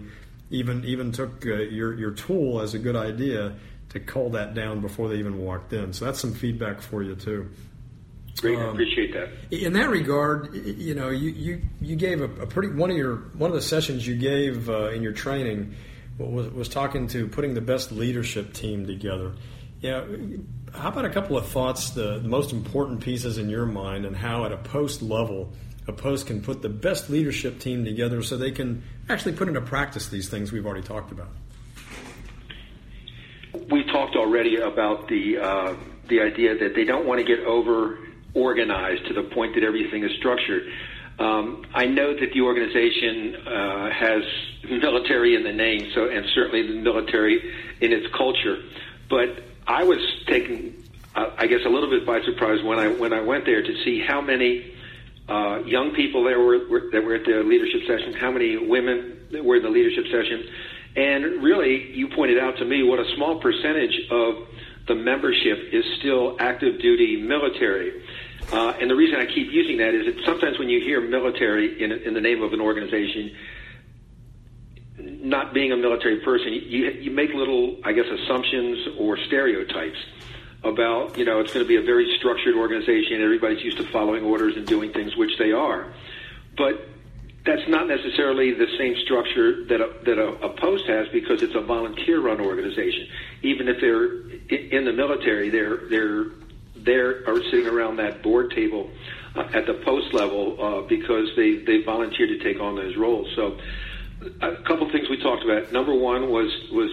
even 0.51 0.83
even 0.85 1.11
took 1.11 1.45
uh, 1.45 1.55
your, 1.55 1.93
your 1.93 2.11
tool 2.11 2.61
as 2.61 2.73
a 2.73 2.79
good 2.79 2.95
idea 2.95 3.53
to 3.89 3.99
cull 3.99 4.29
that 4.31 4.53
down 4.53 4.81
before 4.81 5.09
they 5.09 5.15
even 5.15 5.39
walked 5.39 5.73
in. 5.73 5.93
So 5.93 6.05
that's 6.05 6.19
some 6.19 6.33
feedback 6.33 6.81
for 6.81 7.01
you 7.01 7.15
too. 7.15 7.49
Great, 8.37 8.59
um, 8.59 8.69
appreciate 8.69 9.13
that. 9.13 9.29
In 9.51 9.73
that 9.73 9.89
regard, 9.89 10.53
you 10.53 10.93
know, 10.93 11.09
you, 11.09 11.29
you, 11.29 11.61
you 11.79 11.95
gave 11.95 12.19
a, 12.19 12.25
a 12.25 12.45
pretty 12.45 12.73
one 12.73 12.91
of 12.91 12.97
your 12.97 13.15
one 13.37 13.49
of 13.49 13.55
the 13.55 13.61
sessions 13.61 14.05
you 14.05 14.15
gave 14.15 14.69
uh, 14.69 14.89
in 14.89 15.01
your 15.01 15.13
training 15.13 15.73
was, 16.17 16.51
was 16.51 16.69
talking 16.69 17.07
to 17.07 17.27
putting 17.27 17.53
the 17.53 17.61
best 17.61 17.91
leadership 17.91 18.53
team 18.53 18.85
together. 18.85 19.33
Yeah. 19.81 20.03
How 20.73 20.89
about 20.89 21.05
a 21.05 21.09
couple 21.09 21.37
of 21.37 21.47
thoughts, 21.47 21.91
the, 21.91 22.19
the 22.19 22.27
most 22.27 22.51
important 22.51 22.99
pieces 22.99 23.37
in 23.37 23.49
your 23.49 23.65
mind, 23.65 24.05
and 24.05 24.15
how 24.15 24.43
at 24.43 24.51
a 24.51 24.57
post 24.57 25.01
level, 25.01 25.53
a 25.87 25.93
post 25.93 26.27
can 26.27 26.41
put 26.41 26.61
the 26.61 26.69
best 26.69 27.09
leadership 27.09 27.59
team 27.59 27.85
together 27.85 28.21
so 28.21 28.37
they 28.37 28.51
can 28.51 28.83
actually 29.09 29.33
put 29.33 29.47
into 29.47 29.61
practice 29.61 30.07
these 30.07 30.29
things 30.29 30.51
we've 30.51 30.65
already 30.65 30.85
talked 30.85 31.11
about? 31.11 31.29
We 33.69 33.83
talked 33.85 34.15
already 34.15 34.57
about 34.57 35.07
the 35.07 35.37
uh, 35.37 35.75
the 36.09 36.21
idea 36.21 36.57
that 36.57 36.75
they 36.75 36.83
don't 36.83 37.05
want 37.05 37.19
to 37.19 37.25
get 37.25 37.45
over 37.45 37.99
organized 38.33 39.07
to 39.07 39.13
the 39.13 39.23
point 39.23 39.55
that 39.55 39.63
everything 39.63 40.03
is 40.03 40.11
structured. 40.17 40.63
Um, 41.17 41.65
I 41.73 41.85
know 41.85 42.13
that 42.13 42.33
the 42.33 42.41
organization 42.41 43.35
uh, 43.47 43.89
has 43.91 44.23
military 44.69 45.35
in 45.35 45.43
the 45.43 45.53
name, 45.53 45.89
so 45.95 46.09
and 46.09 46.25
certainly 46.35 46.67
the 46.67 46.79
military 46.81 47.53
in 47.79 47.93
its 47.93 48.05
culture, 48.13 48.61
but 49.09 49.43
I 49.65 49.83
was 49.83 49.99
taken, 50.27 50.83
uh, 51.15 51.31
I 51.37 51.47
guess, 51.47 51.61
a 51.65 51.69
little 51.69 51.89
bit 51.89 52.05
by 52.05 52.21
surprise 52.23 52.61
when 52.63 52.79
I 52.79 52.89
when 52.89 53.13
I 53.13 53.21
went 53.21 53.45
there 53.45 53.61
to 53.61 53.83
see 53.85 54.01
how 54.05 54.19
many 54.19 54.74
uh, 55.27 55.63
young 55.65 55.95
people 55.95 56.23
there 56.23 56.39
were, 56.39 56.67
were 56.67 56.89
that 56.91 57.03
were 57.03 57.15
at 57.15 57.25
the 57.25 57.43
leadership 57.43 57.81
session, 57.87 58.13
how 58.13 58.31
many 58.31 58.57
women 58.57 59.27
that 59.31 59.43
were 59.43 59.55
in 59.57 59.63
the 59.63 59.69
leadership 59.69 60.05
session, 60.11 60.47
and 60.95 61.43
really, 61.43 61.91
you 61.91 62.07
pointed 62.07 62.39
out 62.39 62.57
to 62.57 62.65
me 62.65 62.83
what 62.83 62.99
a 62.99 63.15
small 63.15 63.39
percentage 63.39 63.99
of 64.11 64.47
the 64.87 64.95
membership 64.95 65.57
is 65.73 65.83
still 65.99 66.37
active 66.39 66.79
duty 66.79 67.17
military. 67.17 68.01
Uh, 68.51 68.73
and 68.79 68.89
the 68.89 68.95
reason 68.95 69.19
I 69.19 69.25
keep 69.25 69.51
using 69.51 69.77
that 69.77 69.93
is 69.93 70.05
that 70.05 70.23
sometimes 70.25 70.59
when 70.59 70.69
you 70.69 70.79
hear 70.79 71.01
military 71.01 71.83
in, 71.83 71.91
in 71.91 72.13
the 72.13 72.21
name 72.21 72.43
of 72.43 72.53
an 72.53 72.61
organization, 72.61 73.35
not 74.97 75.53
being 75.53 75.71
a 75.71 75.77
military 75.77 76.19
person, 76.19 76.53
you, 76.53 76.91
you 76.91 77.11
make 77.11 77.33
little, 77.33 77.77
I 77.83 77.91
guess, 77.91 78.05
assumptions 78.05 78.87
or 78.99 79.17
stereotypes 79.27 79.97
about, 80.65 81.17
you 81.17 81.25
know, 81.25 81.39
it's 81.39 81.53
going 81.53 81.63
to 81.63 81.67
be 81.67 81.77
a 81.77 81.81
very 81.81 82.15
structured 82.17 82.55
organization. 82.55 83.21
Everybody's 83.21 83.63
used 83.63 83.77
to 83.77 83.85
following 83.85 84.23
orders 84.23 84.57
and 84.57 84.65
doing 84.65 84.91
things, 84.91 85.15
which 85.15 85.37
they 85.37 85.51
are. 85.51 85.93
But 86.57 86.87
that's 87.45 87.67
not 87.67 87.87
necessarily 87.87 88.53
the 88.53 88.67
same 88.77 88.95
structure 89.05 89.65
that 89.65 89.79
a, 89.79 89.93
that 90.05 90.17
a, 90.17 90.29
a 90.43 90.49
post 90.57 90.87
has 90.87 91.07
because 91.09 91.43
it's 91.43 91.53
a 91.55 91.61
volunteer-run 91.61 92.41
organization. 92.41 93.07
Even 93.43 93.67
if 93.67 93.79
they're 93.79 94.29
in 94.49 94.85
the 94.85 94.93
military, 94.93 95.49
they're 95.49 95.87
they're 95.87 96.25
they're 96.75 97.29
are 97.29 97.41
sitting 97.51 97.67
around 97.67 97.97
that 97.97 98.23
board 98.23 98.51
table 98.51 98.89
uh, 99.35 99.47
at 99.53 99.67
the 99.67 99.75
post 99.85 100.13
level 100.13 100.57
uh, 100.59 100.81
because 100.87 101.29
they 101.35 101.57
they 101.57 101.83
volunteered 101.83 102.29
to 102.29 102.39
take 102.39 102.59
on 102.59 102.75
those 102.75 102.97
roles. 102.97 103.27
So 103.35 103.57
a 104.41 104.55
couple 104.63 104.89
things 104.91 105.07
we 105.09 105.21
talked 105.21 105.43
about. 105.43 105.71
Number 105.71 105.93
one 105.93 106.29
was 106.29 106.51
was 106.71 106.89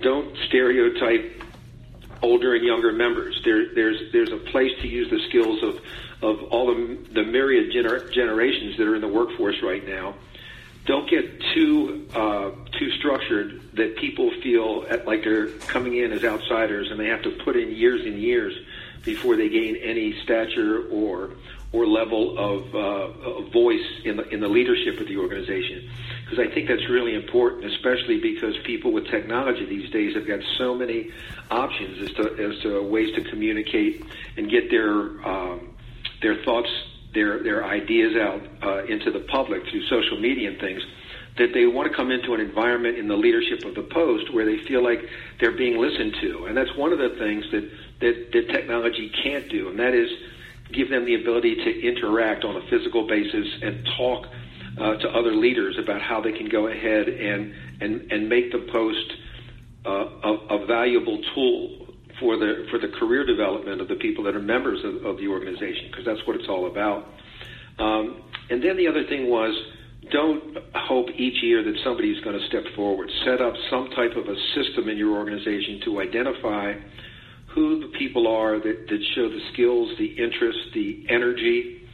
don't 0.00 0.36
stereotype 0.46 1.42
older 2.22 2.54
and 2.54 2.64
younger 2.64 2.92
members. 2.92 3.40
There, 3.44 3.74
there's 3.74 4.12
there's 4.12 4.32
a 4.32 4.36
place 4.36 4.72
to 4.80 4.88
use 4.88 5.10
the 5.10 5.20
skills 5.28 5.62
of 5.62 5.80
of 6.22 6.42
all 6.44 6.66
the, 6.66 6.98
the 7.12 7.22
myriad 7.22 7.72
gener- 7.72 8.12
generations 8.12 8.76
that 8.76 8.86
are 8.86 8.94
in 8.94 9.00
the 9.00 9.08
workforce 9.08 9.62
right 9.62 9.86
now. 9.86 10.14
Don't 10.84 11.08
get 11.08 11.40
too 11.54 12.08
uh, 12.14 12.50
too 12.78 12.90
structured 12.98 13.60
that 13.74 13.96
people 13.96 14.30
feel 14.42 14.86
like 15.04 15.22
they're 15.22 15.48
coming 15.66 15.96
in 15.96 16.12
as 16.12 16.24
outsiders 16.24 16.90
and 16.90 16.98
they 16.98 17.08
have 17.08 17.22
to 17.22 17.30
put 17.44 17.56
in 17.56 17.70
years 17.74 18.04
and 18.04 18.18
years 18.18 18.54
before 19.04 19.36
they 19.36 19.48
gain 19.48 19.76
any 19.76 20.18
stature 20.22 20.88
or 20.88 21.30
or 21.70 21.86
level 21.86 22.38
of, 22.38 22.74
uh, 22.74 22.78
of 22.78 23.52
voice 23.52 23.84
in 24.04 24.16
the 24.16 24.26
in 24.30 24.40
the 24.40 24.48
leadership 24.48 24.98
of 25.00 25.06
the 25.06 25.18
organization. 25.18 25.90
Because 26.28 26.46
I 26.46 26.54
think 26.54 26.68
that's 26.68 26.90
really 26.90 27.14
important, 27.14 27.64
especially 27.64 28.20
because 28.20 28.54
people 28.66 28.92
with 28.92 29.06
technology 29.06 29.64
these 29.64 29.88
days 29.90 30.14
have 30.14 30.26
got 30.26 30.40
so 30.58 30.74
many 30.74 31.10
options 31.50 32.02
as 32.02 32.14
to 32.16 32.52
as 32.52 32.62
to 32.64 32.82
ways 32.82 33.14
to 33.14 33.22
communicate 33.30 34.04
and 34.36 34.50
get 34.50 34.68
their 34.70 34.92
um, 35.26 35.74
their 36.20 36.42
thoughts, 36.44 36.68
their 37.14 37.42
their 37.42 37.64
ideas 37.64 38.14
out 38.16 38.42
uh, 38.62 38.84
into 38.84 39.10
the 39.10 39.20
public 39.20 39.62
through 39.70 39.82
social 39.86 40.20
media 40.20 40.50
and 40.50 40.60
things. 40.60 40.82
That 41.38 41.54
they 41.54 41.64
want 41.66 41.88
to 41.88 41.96
come 41.96 42.10
into 42.10 42.34
an 42.34 42.40
environment 42.40 42.98
in 42.98 43.08
the 43.08 43.16
leadership 43.16 43.64
of 43.64 43.74
the 43.74 43.82
post 43.82 44.34
where 44.34 44.44
they 44.44 44.58
feel 44.66 44.82
like 44.82 45.00
they're 45.40 45.56
being 45.56 45.78
listened 45.78 46.16
to, 46.20 46.44
and 46.44 46.54
that's 46.54 46.76
one 46.76 46.92
of 46.92 46.98
the 46.98 47.16
things 47.18 47.44
that 47.52 47.70
that, 48.00 48.32
that 48.32 48.48
technology 48.52 49.10
can't 49.22 49.48
do, 49.48 49.70
and 49.70 49.78
that 49.78 49.94
is 49.94 50.10
give 50.74 50.90
them 50.90 51.06
the 51.06 51.14
ability 51.14 51.54
to 51.54 51.88
interact 51.88 52.44
on 52.44 52.56
a 52.56 52.60
physical 52.68 53.06
basis 53.06 53.46
and 53.62 53.88
talk 53.96 54.26
uh, 54.80 54.96
to 54.96 55.08
other 55.08 55.34
leaders 55.34 55.76
about 55.78 56.00
how 56.00 56.20
they 56.20 56.32
can 56.32 56.48
go 56.48 56.68
ahead 56.68 57.08
and 57.08 57.54
and 57.80 58.12
and 58.12 58.28
make 58.28 58.52
the 58.52 58.66
post 58.72 59.12
uh, 59.86 59.90
a, 59.90 60.62
a 60.62 60.66
valuable 60.66 61.20
tool 61.34 61.86
for 62.20 62.36
the 62.36 62.66
for 62.70 62.78
the 62.78 62.88
career 62.88 63.24
development 63.24 63.80
of 63.80 63.88
the 63.88 63.96
people 63.96 64.24
that 64.24 64.34
are 64.34 64.42
members 64.42 64.84
of, 64.84 65.04
of 65.04 65.18
the 65.18 65.28
organization 65.28 65.88
because 65.90 66.04
that's 66.04 66.24
what 66.26 66.36
it's 66.36 66.48
all 66.48 66.66
about. 66.66 67.06
Um, 67.78 68.22
and 68.50 68.62
then 68.62 68.76
the 68.76 68.88
other 68.88 69.04
thing 69.06 69.28
was 69.28 69.54
don't 70.10 70.58
hope 70.74 71.08
each 71.16 71.42
year 71.42 71.62
that 71.62 71.74
somebody 71.84 72.10
is 72.10 72.22
going 72.24 72.38
to 72.38 72.46
step 72.46 72.64
forward. 72.74 73.10
Set 73.24 73.40
up 73.40 73.54
some 73.70 73.90
type 73.90 74.16
of 74.16 74.26
a 74.28 74.36
system 74.54 74.88
in 74.88 74.96
your 74.96 75.16
organization 75.16 75.80
to 75.84 76.00
identify 76.00 76.74
who 77.48 77.80
the 77.80 77.88
people 77.98 78.26
are 78.26 78.58
that, 78.58 78.86
that 78.88 79.04
show 79.14 79.28
the 79.28 79.40
skills, 79.52 79.90
the 79.98 80.06
interest, 80.06 80.58
the 80.74 81.04
energy, 81.08 81.88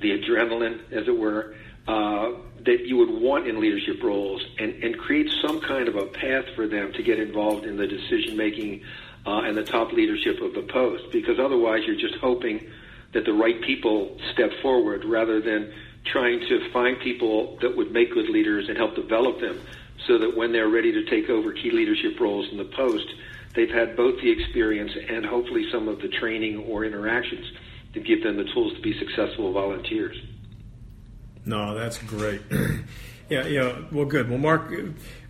the 0.00 0.10
adrenaline, 0.10 0.80
as 0.92 1.08
it 1.08 1.18
were, 1.18 1.54
uh, 1.88 2.32
that 2.66 2.86
you 2.86 2.98
would 2.98 3.10
want 3.10 3.48
in 3.48 3.60
leadership 3.60 4.02
roles 4.02 4.44
and, 4.58 4.74
and 4.84 4.98
create 4.98 5.30
some 5.40 5.58
kind 5.60 5.88
of 5.88 5.96
a 5.96 6.04
path 6.04 6.44
for 6.54 6.68
them 6.68 6.92
to 6.92 7.02
get 7.02 7.18
involved 7.18 7.64
in 7.64 7.78
the 7.78 7.86
decision 7.86 8.36
making 8.36 8.82
uh, 9.26 9.40
and 9.40 9.56
the 9.56 9.64
top 9.64 9.90
leadership 9.92 10.40
of 10.42 10.52
the 10.52 10.62
post. 10.62 11.10
Because 11.10 11.38
otherwise, 11.38 11.84
you're 11.86 11.96
just 11.96 12.16
hoping 12.16 12.70
that 13.14 13.24
the 13.24 13.32
right 13.32 13.60
people 13.62 14.18
step 14.34 14.50
forward 14.60 15.02
rather 15.06 15.40
than 15.40 15.72
trying 16.04 16.40
to 16.40 16.70
find 16.72 17.00
people 17.00 17.58
that 17.62 17.74
would 17.74 17.90
make 17.90 18.12
good 18.12 18.28
leaders 18.28 18.68
and 18.68 18.76
help 18.76 18.94
develop 18.94 19.40
them 19.40 19.58
so 20.06 20.18
that 20.18 20.36
when 20.36 20.52
they're 20.52 20.68
ready 20.68 20.92
to 20.92 21.04
take 21.06 21.30
over 21.30 21.52
key 21.52 21.70
leadership 21.70 22.20
roles 22.20 22.50
in 22.50 22.58
the 22.58 22.64
post, 22.76 23.06
they've 23.54 23.70
had 23.70 23.96
both 23.96 24.20
the 24.20 24.30
experience 24.30 24.92
and 25.08 25.24
hopefully 25.24 25.70
some 25.72 25.88
of 25.88 26.00
the 26.00 26.08
training 26.08 26.58
or 26.64 26.84
interactions 26.84 27.50
to 27.94 28.00
give 28.00 28.22
them 28.22 28.36
the 28.36 28.44
tools 28.52 28.74
to 28.74 28.80
be 28.82 28.98
successful 28.98 29.52
volunteers. 29.52 30.16
No, 31.44 31.74
that's 31.74 31.98
great. 31.98 32.42
yeah, 33.28 33.46
yeah. 33.46 33.78
Well, 33.90 34.04
good. 34.04 34.28
Well, 34.28 34.38
Mark, 34.38 34.72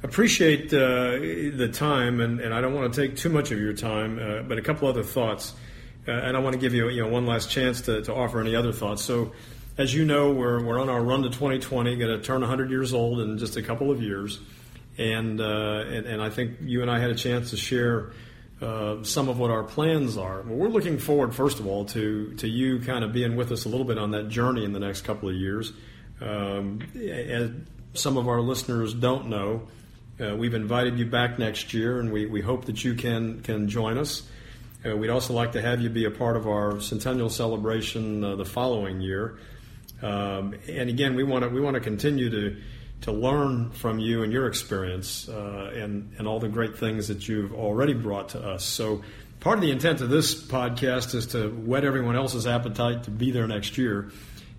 appreciate 0.02 0.72
uh, 0.72 1.12
the 1.12 1.70
time, 1.72 2.20
and, 2.20 2.40
and 2.40 2.52
I 2.52 2.60
don't 2.60 2.74
want 2.74 2.92
to 2.92 3.00
take 3.00 3.16
too 3.16 3.28
much 3.28 3.50
of 3.50 3.58
your 3.58 3.72
time, 3.72 4.18
uh, 4.18 4.42
but 4.42 4.58
a 4.58 4.62
couple 4.62 4.88
other 4.88 5.02
thoughts, 5.02 5.54
uh, 6.06 6.12
and 6.12 6.36
I 6.36 6.40
want 6.40 6.54
to 6.54 6.60
give 6.60 6.74
you 6.74 6.88
you 6.88 7.02
know 7.02 7.08
one 7.08 7.26
last 7.26 7.50
chance 7.50 7.82
to, 7.82 8.02
to 8.02 8.14
offer 8.14 8.40
any 8.40 8.54
other 8.54 8.72
thoughts. 8.72 9.02
So, 9.02 9.32
as 9.76 9.94
you 9.94 10.04
know, 10.04 10.32
we're 10.32 10.64
we're 10.64 10.80
on 10.80 10.88
our 10.88 11.02
run 11.02 11.22
to 11.22 11.28
2020, 11.28 11.96
going 11.96 12.18
to 12.18 12.24
turn 12.24 12.40
100 12.40 12.70
years 12.70 12.92
old 12.92 13.20
in 13.20 13.38
just 13.38 13.56
a 13.56 13.62
couple 13.62 13.90
of 13.90 14.02
years 14.02 14.40
and, 14.98 15.40
uh, 15.40 15.84
and, 15.86 16.06
and 16.06 16.20
I 16.20 16.28
think 16.28 16.58
you 16.60 16.82
and 16.82 16.90
I 16.90 16.98
had 16.98 17.10
a 17.10 17.14
chance 17.14 17.50
to 17.50 17.56
share 17.56 18.10
uh, 18.60 19.04
some 19.04 19.28
of 19.28 19.38
what 19.38 19.50
our 19.50 19.62
plans 19.62 20.18
are. 20.18 20.42
Well, 20.42 20.56
we're 20.56 20.68
looking 20.68 20.98
forward, 20.98 21.34
first 21.34 21.60
of 21.60 21.66
all, 21.68 21.84
to 21.86 22.34
to 22.34 22.48
you 22.48 22.80
kind 22.80 23.04
of 23.04 23.12
being 23.12 23.36
with 23.36 23.52
us 23.52 23.64
a 23.64 23.68
little 23.68 23.86
bit 23.86 23.98
on 23.98 24.10
that 24.10 24.28
journey 24.28 24.64
in 24.64 24.72
the 24.72 24.80
next 24.80 25.02
couple 25.02 25.28
of 25.28 25.36
years. 25.36 25.72
Um, 26.20 26.80
as 26.96 27.50
some 27.94 28.16
of 28.16 28.28
our 28.28 28.40
listeners 28.40 28.94
don't 28.94 29.28
know, 29.28 29.68
uh, 30.20 30.34
we've 30.34 30.54
invited 30.54 30.98
you 30.98 31.06
back 31.06 31.38
next 31.38 31.72
year, 31.72 32.00
and 32.00 32.12
we, 32.12 32.26
we 32.26 32.40
hope 32.40 32.64
that 32.66 32.84
you 32.84 32.94
can 32.94 33.40
can 33.42 33.68
join 33.68 33.98
us. 33.98 34.28
Uh, 34.84 34.96
we'd 34.96 35.10
also 35.10 35.32
like 35.32 35.52
to 35.52 35.62
have 35.62 35.80
you 35.80 35.88
be 35.88 36.04
a 36.04 36.10
part 36.10 36.36
of 36.36 36.46
our 36.46 36.80
centennial 36.80 37.30
celebration 37.30 38.24
uh, 38.24 38.36
the 38.36 38.44
following 38.44 39.00
year. 39.00 39.38
Um, 40.02 40.54
and 40.68 40.88
again, 40.88 41.14
we 41.14 41.24
want 41.24 41.44
to 41.44 41.50
we 41.50 41.60
want 41.60 41.74
to 41.74 41.80
continue 41.80 42.30
to 42.30 42.56
to 43.02 43.12
learn 43.12 43.70
from 43.70 43.98
you 43.98 44.22
and 44.22 44.32
your 44.32 44.46
experience 44.46 45.28
uh, 45.28 45.72
and, 45.74 46.12
and 46.18 46.26
all 46.26 46.40
the 46.40 46.48
great 46.48 46.76
things 46.76 47.08
that 47.08 47.28
you've 47.28 47.54
already 47.54 47.94
brought 47.94 48.30
to 48.30 48.40
us. 48.40 48.64
So, 48.64 49.02
part 49.40 49.58
of 49.58 49.62
the 49.62 49.70
intent 49.70 50.00
of 50.00 50.10
this 50.10 50.34
podcast 50.42 51.14
is 51.14 51.28
to 51.28 51.48
whet 51.48 51.84
everyone 51.84 52.16
else's 52.16 52.46
appetite 52.46 53.04
to 53.04 53.10
be 53.10 53.30
there 53.30 53.46
next 53.46 53.78
year. 53.78 54.10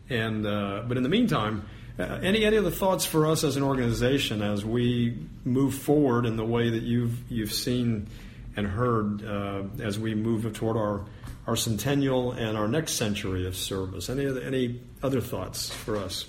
And 0.09 0.45
uh, 0.45 0.83
but 0.87 0.97
in 0.97 1.03
the 1.03 1.09
meantime, 1.09 1.65
uh, 1.97 2.19
any 2.21 2.45
any 2.45 2.57
other 2.57 2.71
thoughts 2.71 3.05
for 3.05 3.27
us 3.27 3.43
as 3.43 3.55
an 3.55 3.63
organization 3.63 4.41
as 4.41 4.65
we 4.65 5.17
move 5.45 5.75
forward 5.75 6.25
in 6.25 6.35
the 6.37 6.45
way 6.45 6.69
that 6.69 6.83
you've 6.83 7.31
you've 7.31 7.53
seen 7.53 8.07
and 8.55 8.67
heard 8.67 9.23
uh, 9.25 9.63
as 9.81 9.99
we 9.99 10.15
move 10.15 10.51
toward 10.53 10.77
our 10.77 11.05
our 11.47 11.55
centennial 11.55 12.31
and 12.31 12.57
our 12.57 12.67
next 12.67 12.93
century 12.93 13.47
of 13.47 13.55
service? 13.55 14.09
Any 14.09 14.25
other, 14.27 14.41
any 14.41 14.79
other 15.01 15.19
thoughts 15.19 15.71
for 15.71 15.97
us? 15.97 16.25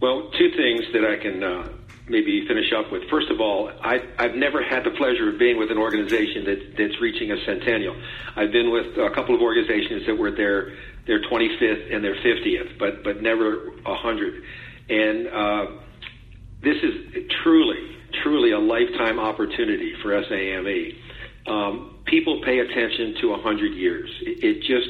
Well, 0.00 0.30
two 0.38 0.50
things 0.56 0.84
that 0.92 1.04
I 1.04 1.16
can 1.16 1.42
uh, 1.42 1.68
maybe 2.08 2.46
finish 2.46 2.72
up 2.72 2.92
with. 2.92 3.08
First 3.10 3.30
of 3.30 3.40
all, 3.40 3.70
I, 3.82 4.00
I've 4.18 4.34
never 4.34 4.62
had 4.62 4.84
the 4.84 4.90
pleasure 4.90 5.28
of 5.30 5.38
being 5.38 5.58
with 5.58 5.70
an 5.70 5.78
organization 5.78 6.44
that, 6.44 6.76
that's 6.78 7.00
reaching 7.00 7.30
a 7.32 7.36
centennial. 7.44 7.96
I've 8.36 8.52
been 8.52 8.70
with 8.70 8.96
a 8.96 9.10
couple 9.10 9.34
of 9.34 9.42
organizations 9.42 10.06
that 10.06 10.16
were 10.16 10.30
their 10.30 10.76
their 11.06 11.22
25th 11.22 11.94
and 11.94 12.04
their 12.04 12.16
50th, 12.16 12.78
but 12.78 13.04
but 13.04 13.22
never 13.22 13.70
hundred. 13.84 14.42
And 14.88 15.28
uh, 15.28 15.66
this 16.62 16.76
is 16.82 17.24
truly, 17.42 17.96
truly 18.22 18.52
a 18.52 18.58
lifetime 18.58 19.18
opportunity 19.18 19.94
for 20.02 20.20
SAME. 20.28 20.92
Um, 21.46 21.98
people 22.06 22.40
pay 22.44 22.58
attention 22.58 23.16
to 23.20 23.36
hundred 23.36 23.74
years. 23.74 24.10
It, 24.22 24.44
it 24.44 24.60
just 24.62 24.88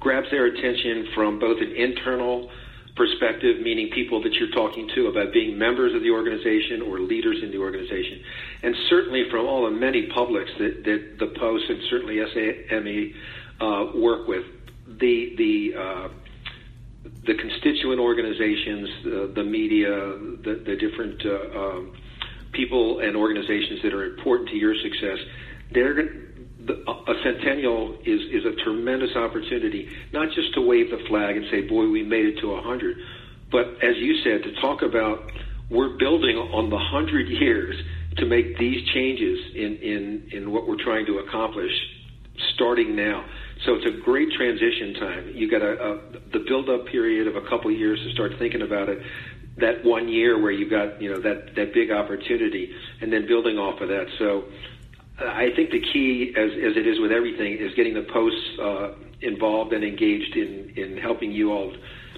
grabs 0.00 0.30
their 0.30 0.46
attention 0.46 1.08
from 1.14 1.38
both 1.38 1.58
an 1.60 1.72
internal 1.76 2.50
perspective, 2.96 3.60
meaning 3.62 3.90
people 3.94 4.22
that 4.22 4.32
you're 4.34 4.50
talking 4.50 4.88
to 4.94 5.06
about 5.06 5.32
being 5.32 5.56
members 5.56 5.94
of 5.94 6.02
the 6.02 6.10
organization 6.10 6.82
or 6.82 7.00
leaders 7.00 7.38
in 7.42 7.50
the 7.50 7.58
organization, 7.58 8.20
and 8.62 8.74
certainly 8.90 9.24
from 9.30 9.46
all 9.46 9.64
the 9.64 9.70
many 9.70 10.08
publics 10.14 10.50
that, 10.58 10.84
that 10.84 11.16
the 11.18 11.32
Post 11.38 11.64
and 11.68 11.80
certainly 11.88 12.18
SAME 12.34 13.14
uh, 13.60 13.92
work 13.96 14.28
with, 14.28 14.44
the 14.86 15.34
the 15.36 15.72
uh, 15.78 16.08
the 17.26 17.34
constituent 17.34 18.00
organizations, 18.00 18.88
the, 19.04 19.32
the 19.34 19.44
media, 19.44 19.90
the, 19.90 20.62
the 20.66 20.76
different 20.76 21.22
uh, 21.24 21.58
um, 21.58 21.96
people 22.52 23.00
and 23.00 23.16
organizations 23.16 23.80
that 23.82 23.92
are 23.92 24.04
important 24.04 24.48
to 24.50 24.56
your 24.56 24.74
success, 24.82 25.18
they're 25.72 25.98
a 25.98 27.14
centennial 27.24 27.98
is, 28.04 28.20
is 28.30 28.44
a 28.44 28.54
tremendous 28.62 29.16
opportunity, 29.16 29.88
not 30.12 30.28
just 30.34 30.54
to 30.54 30.60
wave 30.60 30.90
the 30.90 31.02
flag 31.08 31.36
and 31.36 31.46
say, 31.50 31.62
boy, 31.62 31.88
we 31.88 32.02
made 32.02 32.24
it 32.24 32.40
to 32.40 32.48
100, 32.48 32.96
but 33.50 33.66
as 33.82 33.96
you 33.96 34.22
said, 34.22 34.42
to 34.44 34.60
talk 34.60 34.82
about 34.82 35.30
we're 35.70 35.96
building 35.98 36.36
on 36.36 36.70
the 36.70 36.76
100 36.76 37.28
years 37.28 37.74
to 38.18 38.26
make 38.26 38.58
these 38.58 38.86
changes 38.90 39.38
in, 39.54 39.76
in, 39.76 40.28
in 40.32 40.52
what 40.52 40.68
we're 40.68 40.82
trying 40.82 41.06
to 41.06 41.18
accomplish 41.18 41.72
starting 42.54 42.94
now. 42.94 43.24
So 43.64 43.74
it's 43.74 43.86
a 43.86 44.00
great 44.02 44.32
transition 44.32 44.94
time. 44.94 45.32
You 45.34 45.48
got 45.50 45.62
a, 45.62 45.92
a 45.92 45.98
the 46.32 46.40
build 46.40 46.68
up 46.68 46.86
period 46.86 47.28
of 47.28 47.36
a 47.36 47.42
couple 47.48 47.70
of 47.70 47.78
years 47.78 48.00
to 48.00 48.10
start 48.12 48.32
thinking 48.38 48.62
about 48.62 48.88
it. 48.88 49.02
That 49.58 49.84
one 49.84 50.08
year 50.08 50.40
where 50.40 50.50
you 50.50 50.68
got 50.68 51.00
you 51.00 51.10
know 51.10 51.20
that 51.20 51.54
that 51.54 51.72
big 51.72 51.90
opportunity, 51.90 52.74
and 53.00 53.12
then 53.12 53.26
building 53.26 53.58
off 53.58 53.80
of 53.80 53.88
that. 53.88 54.08
So 54.18 54.44
I 55.18 55.50
think 55.54 55.70
the 55.70 55.80
key, 55.80 56.34
as, 56.36 56.50
as 56.52 56.76
it 56.76 56.86
is 56.86 56.98
with 56.98 57.12
everything, 57.12 57.58
is 57.58 57.74
getting 57.74 57.94
the 57.94 58.02
posts 58.02 58.58
uh, 58.58 58.94
involved 59.20 59.72
and 59.72 59.84
engaged 59.84 60.36
in, 60.36 60.72
in 60.76 60.96
helping 60.96 61.32
you 61.32 61.52
all 61.52 61.72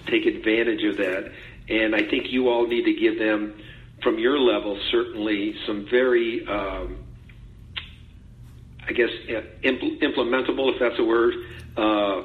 take 0.06 0.26
advantage 0.26 0.84
of 0.84 0.96
that. 0.98 1.30
And 1.68 1.94
I 1.94 2.02
think 2.02 2.30
you 2.30 2.48
all 2.48 2.66
need 2.66 2.84
to 2.84 2.94
give 2.94 3.18
them, 3.18 3.60
from 4.02 4.18
your 4.18 4.38
level, 4.38 4.78
certainly 4.90 5.54
some 5.66 5.86
very, 5.90 6.46
um, 6.46 7.03
I 8.86 8.92
guess, 8.92 9.10
impl- 9.62 10.00
implementable, 10.02 10.72
if 10.74 10.80
that's 10.80 10.98
a 10.98 11.04
word, 11.04 11.34
uh, 11.76 12.22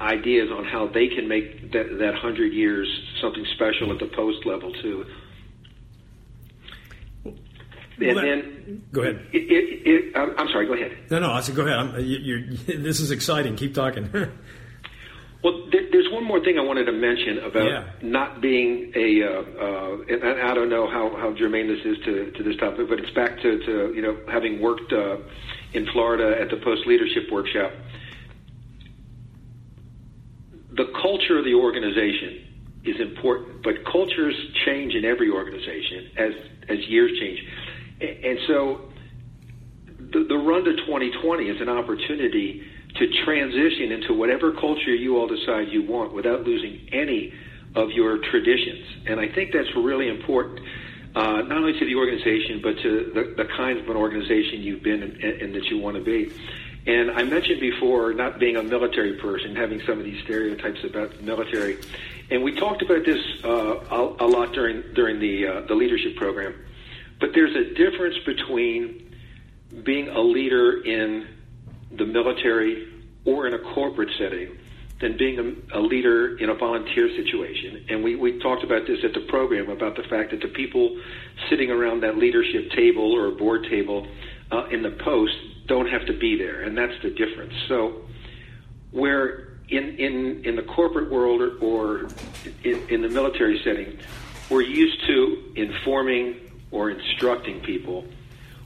ideas 0.00 0.50
on 0.50 0.64
how 0.64 0.88
they 0.88 1.08
can 1.08 1.28
make 1.28 1.72
that, 1.72 1.98
that 1.98 2.12
100 2.12 2.52
years 2.52 2.88
something 3.20 3.44
special 3.54 3.92
at 3.92 3.98
the 3.98 4.06
post 4.14 4.44
level, 4.46 4.72
too. 4.82 5.06
and 8.00 8.18
then 8.18 8.82
go 8.92 9.02
ahead. 9.02 9.26
It, 9.32 9.50
it, 9.50 9.86
it, 9.86 10.16
I'm 10.16 10.48
sorry. 10.48 10.66
Go 10.66 10.74
ahead. 10.74 10.96
No, 11.10 11.20
no. 11.20 11.32
I 11.32 11.40
said 11.40 11.54
go 11.54 11.66
ahead. 11.66 12.02
You, 12.04 12.56
this 12.66 13.00
is 13.00 13.10
exciting. 13.10 13.56
Keep 13.56 13.74
talking. 13.74 14.10
well, 14.12 15.66
there, 15.70 15.82
there's 15.90 16.10
one 16.12 16.24
more 16.24 16.40
thing 16.40 16.58
I 16.58 16.62
wanted 16.62 16.84
to 16.86 16.92
mention 16.92 17.38
about 17.38 17.68
yeah. 17.68 17.90
not 18.02 18.40
being 18.40 18.92
a. 18.94 19.22
Uh, 19.22 19.28
uh, 19.28 19.96
and 20.08 20.40
I 20.42 20.54
don't 20.54 20.70
know 20.70 20.88
how, 20.88 21.16
how 21.16 21.34
germane 21.36 21.68
this 21.68 21.84
is 21.84 21.98
to, 22.04 22.30
to 22.32 22.42
this 22.42 22.56
topic, 22.56 22.88
but 22.88 22.98
it's 22.98 23.10
back 23.10 23.36
to, 23.42 23.58
to 23.58 23.92
you 23.94 24.02
know 24.02 24.16
having 24.28 24.60
worked 24.60 24.92
uh, 24.92 25.16
in 25.74 25.86
Florida 25.92 26.40
at 26.40 26.50
the 26.50 26.56
Post 26.56 26.86
Leadership 26.86 27.30
Workshop. 27.30 27.72
The 30.74 30.90
culture 31.00 31.38
of 31.38 31.44
the 31.44 31.54
organization 31.54 32.80
is 32.84 33.00
important, 33.00 33.62
but 33.62 33.84
cultures 33.90 34.34
change 34.64 34.94
in 34.94 35.04
every 35.04 35.30
organization 35.30 36.10
as 36.16 36.32
as 36.68 36.78
years 36.88 37.10
change, 37.18 37.42
and 38.00 38.38
so 38.46 38.80
the, 39.98 40.24
the 40.28 40.36
run 40.36 40.64
to 40.64 40.72
2020 40.76 41.48
is 41.48 41.60
an 41.60 41.68
opportunity 41.68 42.62
to 42.96 43.24
transition 43.24 43.92
into 43.92 44.14
whatever 44.14 44.52
culture 44.52 44.94
you 44.94 45.16
all 45.16 45.26
decide 45.26 45.68
you 45.68 45.82
want 45.82 46.12
without 46.14 46.42
losing 46.42 46.88
any 46.92 47.32
of 47.74 47.90
your 47.90 48.18
traditions, 48.30 48.84
and 49.06 49.18
I 49.20 49.28
think 49.28 49.52
that's 49.52 49.74
really 49.76 50.08
important. 50.08 50.60
Uh, 51.14 51.42
not 51.42 51.58
only 51.58 51.78
to 51.78 51.84
the 51.84 51.94
organization, 51.94 52.60
but 52.62 52.78
to 52.78 53.12
the, 53.14 53.34
the 53.42 53.48
kind 53.56 53.78
of 53.78 53.88
an 53.88 53.96
organization 53.96 54.62
you've 54.62 54.82
been 54.82 55.02
and, 55.02 55.54
that 55.54 55.64
you 55.66 55.78
want 55.78 55.96
to 55.96 56.02
be. 56.02 56.32
And 56.86 57.10
I 57.10 57.22
mentioned 57.22 57.60
before 57.60 58.14
not 58.14 58.38
being 58.38 58.56
a 58.56 58.62
military 58.62 59.14
person, 59.14 59.54
having 59.54 59.80
some 59.82 59.98
of 59.98 60.04
these 60.04 60.22
stereotypes 60.24 60.82
about 60.84 61.16
the 61.16 61.22
military. 61.22 61.78
And 62.30 62.42
we 62.42 62.54
talked 62.54 62.80
about 62.80 63.04
this 63.04 63.20
uh, 63.44 63.48
a, 63.48 64.24
a 64.24 64.26
lot 64.26 64.52
during 64.52 64.82
during 64.94 65.20
the 65.20 65.46
uh, 65.46 65.60
the 65.62 65.74
leadership 65.74 66.16
program. 66.16 66.54
But 67.20 67.34
there's 67.34 67.54
a 67.54 67.74
difference 67.74 68.16
between 68.24 69.14
being 69.84 70.08
a 70.08 70.20
leader 70.20 70.82
in 70.82 71.28
the 71.92 72.06
military 72.06 72.88
or 73.24 73.46
in 73.46 73.54
a 73.54 73.58
corporate 73.58 74.10
setting 74.18 74.56
than 75.02 75.16
being 75.18 75.38
a, 75.38 75.78
a 75.78 75.80
leader 75.80 76.38
in 76.38 76.48
a 76.48 76.54
volunteer 76.54 77.10
situation. 77.16 77.84
And 77.90 78.02
we, 78.02 78.14
we 78.14 78.38
talked 78.38 78.62
about 78.62 78.86
this 78.86 79.00
at 79.04 79.12
the 79.12 79.26
program 79.28 79.68
about 79.68 79.96
the 79.96 80.04
fact 80.04 80.30
that 80.30 80.40
the 80.40 80.48
people 80.48 80.98
sitting 81.50 81.70
around 81.70 82.02
that 82.02 82.16
leadership 82.16 82.70
table 82.70 83.12
or 83.12 83.32
board 83.32 83.66
table 83.68 84.06
uh, 84.52 84.66
in 84.70 84.82
the 84.82 84.92
post 84.92 85.34
don't 85.66 85.88
have 85.88 86.06
to 86.06 86.16
be 86.16 86.38
there, 86.38 86.62
and 86.62 86.78
that's 86.78 86.94
the 87.02 87.10
difference. 87.10 87.52
So, 87.68 88.02
where 88.92 89.58
in 89.68 89.96
in 89.98 90.44
in 90.44 90.56
the 90.56 90.62
corporate 90.62 91.10
world 91.10 91.40
or, 91.40 91.58
or 91.58 92.08
in, 92.62 92.88
in 92.88 93.02
the 93.02 93.08
military 93.08 93.60
setting, 93.64 93.98
we're 94.50 94.62
used 94.62 95.04
to 95.06 95.52
informing 95.56 96.36
or 96.70 96.90
instructing 96.90 97.60
people. 97.60 98.04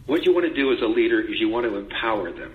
What 0.07 0.25
you 0.25 0.33
want 0.33 0.46
to 0.46 0.55
do 0.55 0.72
as 0.72 0.81
a 0.83 0.87
leader 0.87 1.20
is 1.20 1.40
you 1.40 1.49
want 1.49 1.66
to 1.66 1.77
empower 1.77 2.31
them. 2.31 2.53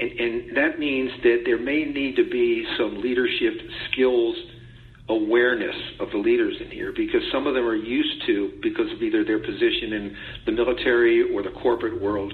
And, 0.00 0.20
and 0.20 0.56
that 0.56 0.78
means 0.78 1.10
that 1.22 1.42
there 1.44 1.58
may 1.58 1.84
need 1.84 2.16
to 2.16 2.24
be 2.28 2.66
some 2.78 3.00
leadership 3.00 3.54
skills 3.90 4.36
awareness 5.10 5.74
of 5.98 6.08
the 6.12 6.18
leaders 6.18 6.54
in 6.60 6.70
here 6.70 6.92
because 6.96 7.20
some 7.32 7.46
of 7.46 7.54
them 7.54 7.66
are 7.66 7.74
used 7.74 8.24
to, 8.26 8.52
because 8.62 8.90
of 8.92 9.02
either 9.02 9.24
their 9.24 9.40
position 9.40 9.92
in 9.92 10.16
the 10.46 10.52
military 10.52 11.34
or 11.34 11.42
the 11.42 11.50
corporate 11.50 12.00
world, 12.00 12.32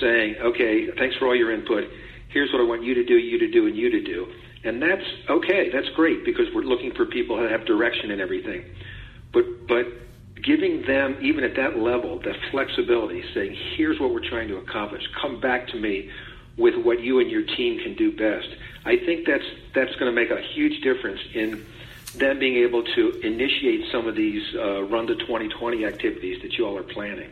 saying, 0.00 0.36
okay, 0.42 0.86
thanks 0.98 1.16
for 1.16 1.26
all 1.26 1.36
your 1.36 1.52
input. 1.52 1.84
Here's 2.28 2.52
what 2.52 2.60
I 2.60 2.64
want 2.64 2.84
you 2.84 2.94
to 2.94 3.04
do, 3.04 3.14
you 3.14 3.38
to 3.38 3.50
do, 3.50 3.66
and 3.66 3.76
you 3.76 3.90
to 3.90 4.02
do. 4.02 4.26
And 4.62 4.80
that's 4.80 5.02
okay. 5.30 5.70
That's 5.72 5.88
great 5.96 6.24
because 6.24 6.44
we're 6.54 6.62
looking 6.62 6.92
for 6.94 7.06
people 7.06 7.40
that 7.40 7.50
have 7.50 7.64
direction 7.66 8.10
and 8.10 8.20
everything. 8.20 8.62
But 9.32 9.44
but 9.66 9.86
giving 10.44 10.82
them 10.86 11.16
even 11.22 11.44
at 11.44 11.56
that 11.56 11.78
level 11.78 12.20
the 12.20 12.34
flexibility, 12.50 13.22
saying, 13.34 13.56
"Here's 13.76 13.98
what 13.98 14.12
we're 14.12 14.28
trying 14.28 14.48
to 14.48 14.58
accomplish. 14.58 15.02
Come 15.22 15.40
back 15.40 15.66
to 15.68 15.80
me 15.80 16.10
with 16.56 16.74
what 16.76 17.00
you 17.00 17.20
and 17.20 17.30
your 17.30 17.42
team 17.42 17.78
can 17.78 17.94
do 17.94 18.12
best." 18.12 18.48
I 18.84 18.96
think 18.96 19.26
that's 19.26 19.44
that's 19.74 19.94
going 19.96 20.06
to 20.06 20.12
make 20.12 20.30
a 20.30 20.40
huge 20.54 20.82
difference 20.82 21.20
in 21.34 21.64
them 22.16 22.38
being 22.38 22.56
able 22.56 22.82
to 22.82 23.20
initiate 23.22 23.90
some 23.92 24.06
of 24.06 24.16
these 24.16 24.42
uh, 24.56 24.82
run 24.82 25.06
to 25.06 25.14
2020 25.14 25.84
activities 25.84 26.42
that 26.42 26.52
you 26.54 26.66
all 26.66 26.76
are 26.76 26.82
planning. 26.82 27.30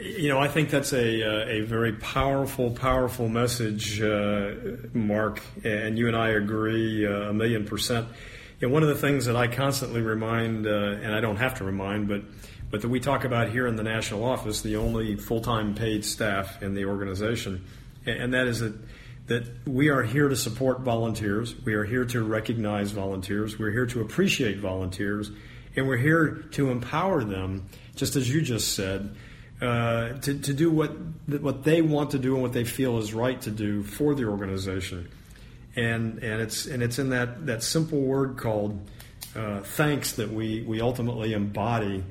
You 0.00 0.28
know, 0.28 0.38
I 0.38 0.48
think 0.48 0.70
that's 0.70 0.92
a 0.94 1.22
uh, 1.22 1.48
a 1.48 1.60
very 1.60 1.92
powerful, 1.92 2.70
powerful 2.70 3.28
message, 3.28 4.00
uh, 4.00 4.54
Mark, 4.94 5.42
and 5.64 5.98
you 5.98 6.08
and 6.08 6.16
I 6.16 6.30
agree 6.30 7.06
uh, 7.06 7.30
a 7.30 7.32
million 7.32 7.66
percent. 7.66 8.08
Know, 8.62 8.68
one 8.68 8.82
of 8.82 8.88
the 8.88 8.94
things 8.94 9.26
that 9.26 9.36
I 9.36 9.48
constantly 9.48 10.00
remind, 10.00 10.66
uh, 10.66 10.70
and 10.70 11.12
I 11.12 11.20
don't 11.20 11.36
have 11.36 11.56
to 11.56 11.64
remind, 11.64 12.08
but 12.08 12.22
but 12.72 12.80
that 12.80 12.88
we 12.88 12.98
talk 12.98 13.24
about 13.24 13.50
here 13.50 13.66
in 13.66 13.76
the 13.76 13.82
national 13.82 14.24
office, 14.24 14.62
the 14.62 14.76
only 14.76 15.14
full 15.14 15.42
time 15.42 15.74
paid 15.74 16.04
staff 16.04 16.60
in 16.62 16.74
the 16.74 16.86
organization, 16.86 17.64
and 18.06 18.34
that 18.34 18.48
is 18.48 18.60
that 18.60 18.74
that 19.26 19.44
we 19.68 19.88
are 19.88 20.02
here 20.02 20.28
to 20.28 20.34
support 20.34 20.80
volunteers, 20.80 21.54
we 21.64 21.74
are 21.74 21.84
here 21.84 22.04
to 22.06 22.24
recognize 22.24 22.90
volunteers, 22.90 23.58
we're 23.58 23.70
here 23.70 23.86
to 23.86 24.00
appreciate 24.00 24.58
volunteers, 24.58 25.30
and 25.76 25.86
we're 25.86 25.98
here 25.98 26.44
to 26.50 26.70
empower 26.70 27.22
them, 27.22 27.68
just 27.94 28.16
as 28.16 28.28
you 28.28 28.42
just 28.42 28.74
said 28.74 29.14
uh, 29.60 30.14
to, 30.14 30.38
to 30.40 30.54
do 30.54 30.70
what 30.70 30.90
what 31.40 31.62
they 31.64 31.82
want 31.82 32.10
to 32.12 32.18
do 32.18 32.34
and 32.34 32.42
what 32.42 32.54
they 32.54 32.64
feel 32.64 32.98
is 32.98 33.14
right 33.14 33.40
to 33.42 33.50
do 33.50 33.82
for 33.82 34.14
the 34.14 34.24
organization. 34.24 35.08
And 35.76 36.22
and 36.24 36.40
it's 36.40 36.64
and 36.64 36.82
it's 36.82 36.98
in 36.98 37.10
that, 37.10 37.46
that 37.46 37.62
simple 37.62 38.00
word 38.00 38.38
called 38.38 38.80
uh, 39.36 39.60
thanks 39.60 40.12
that 40.12 40.30
we, 40.30 40.62
we 40.62 40.80
ultimately 40.80 41.32
embody 41.32 42.04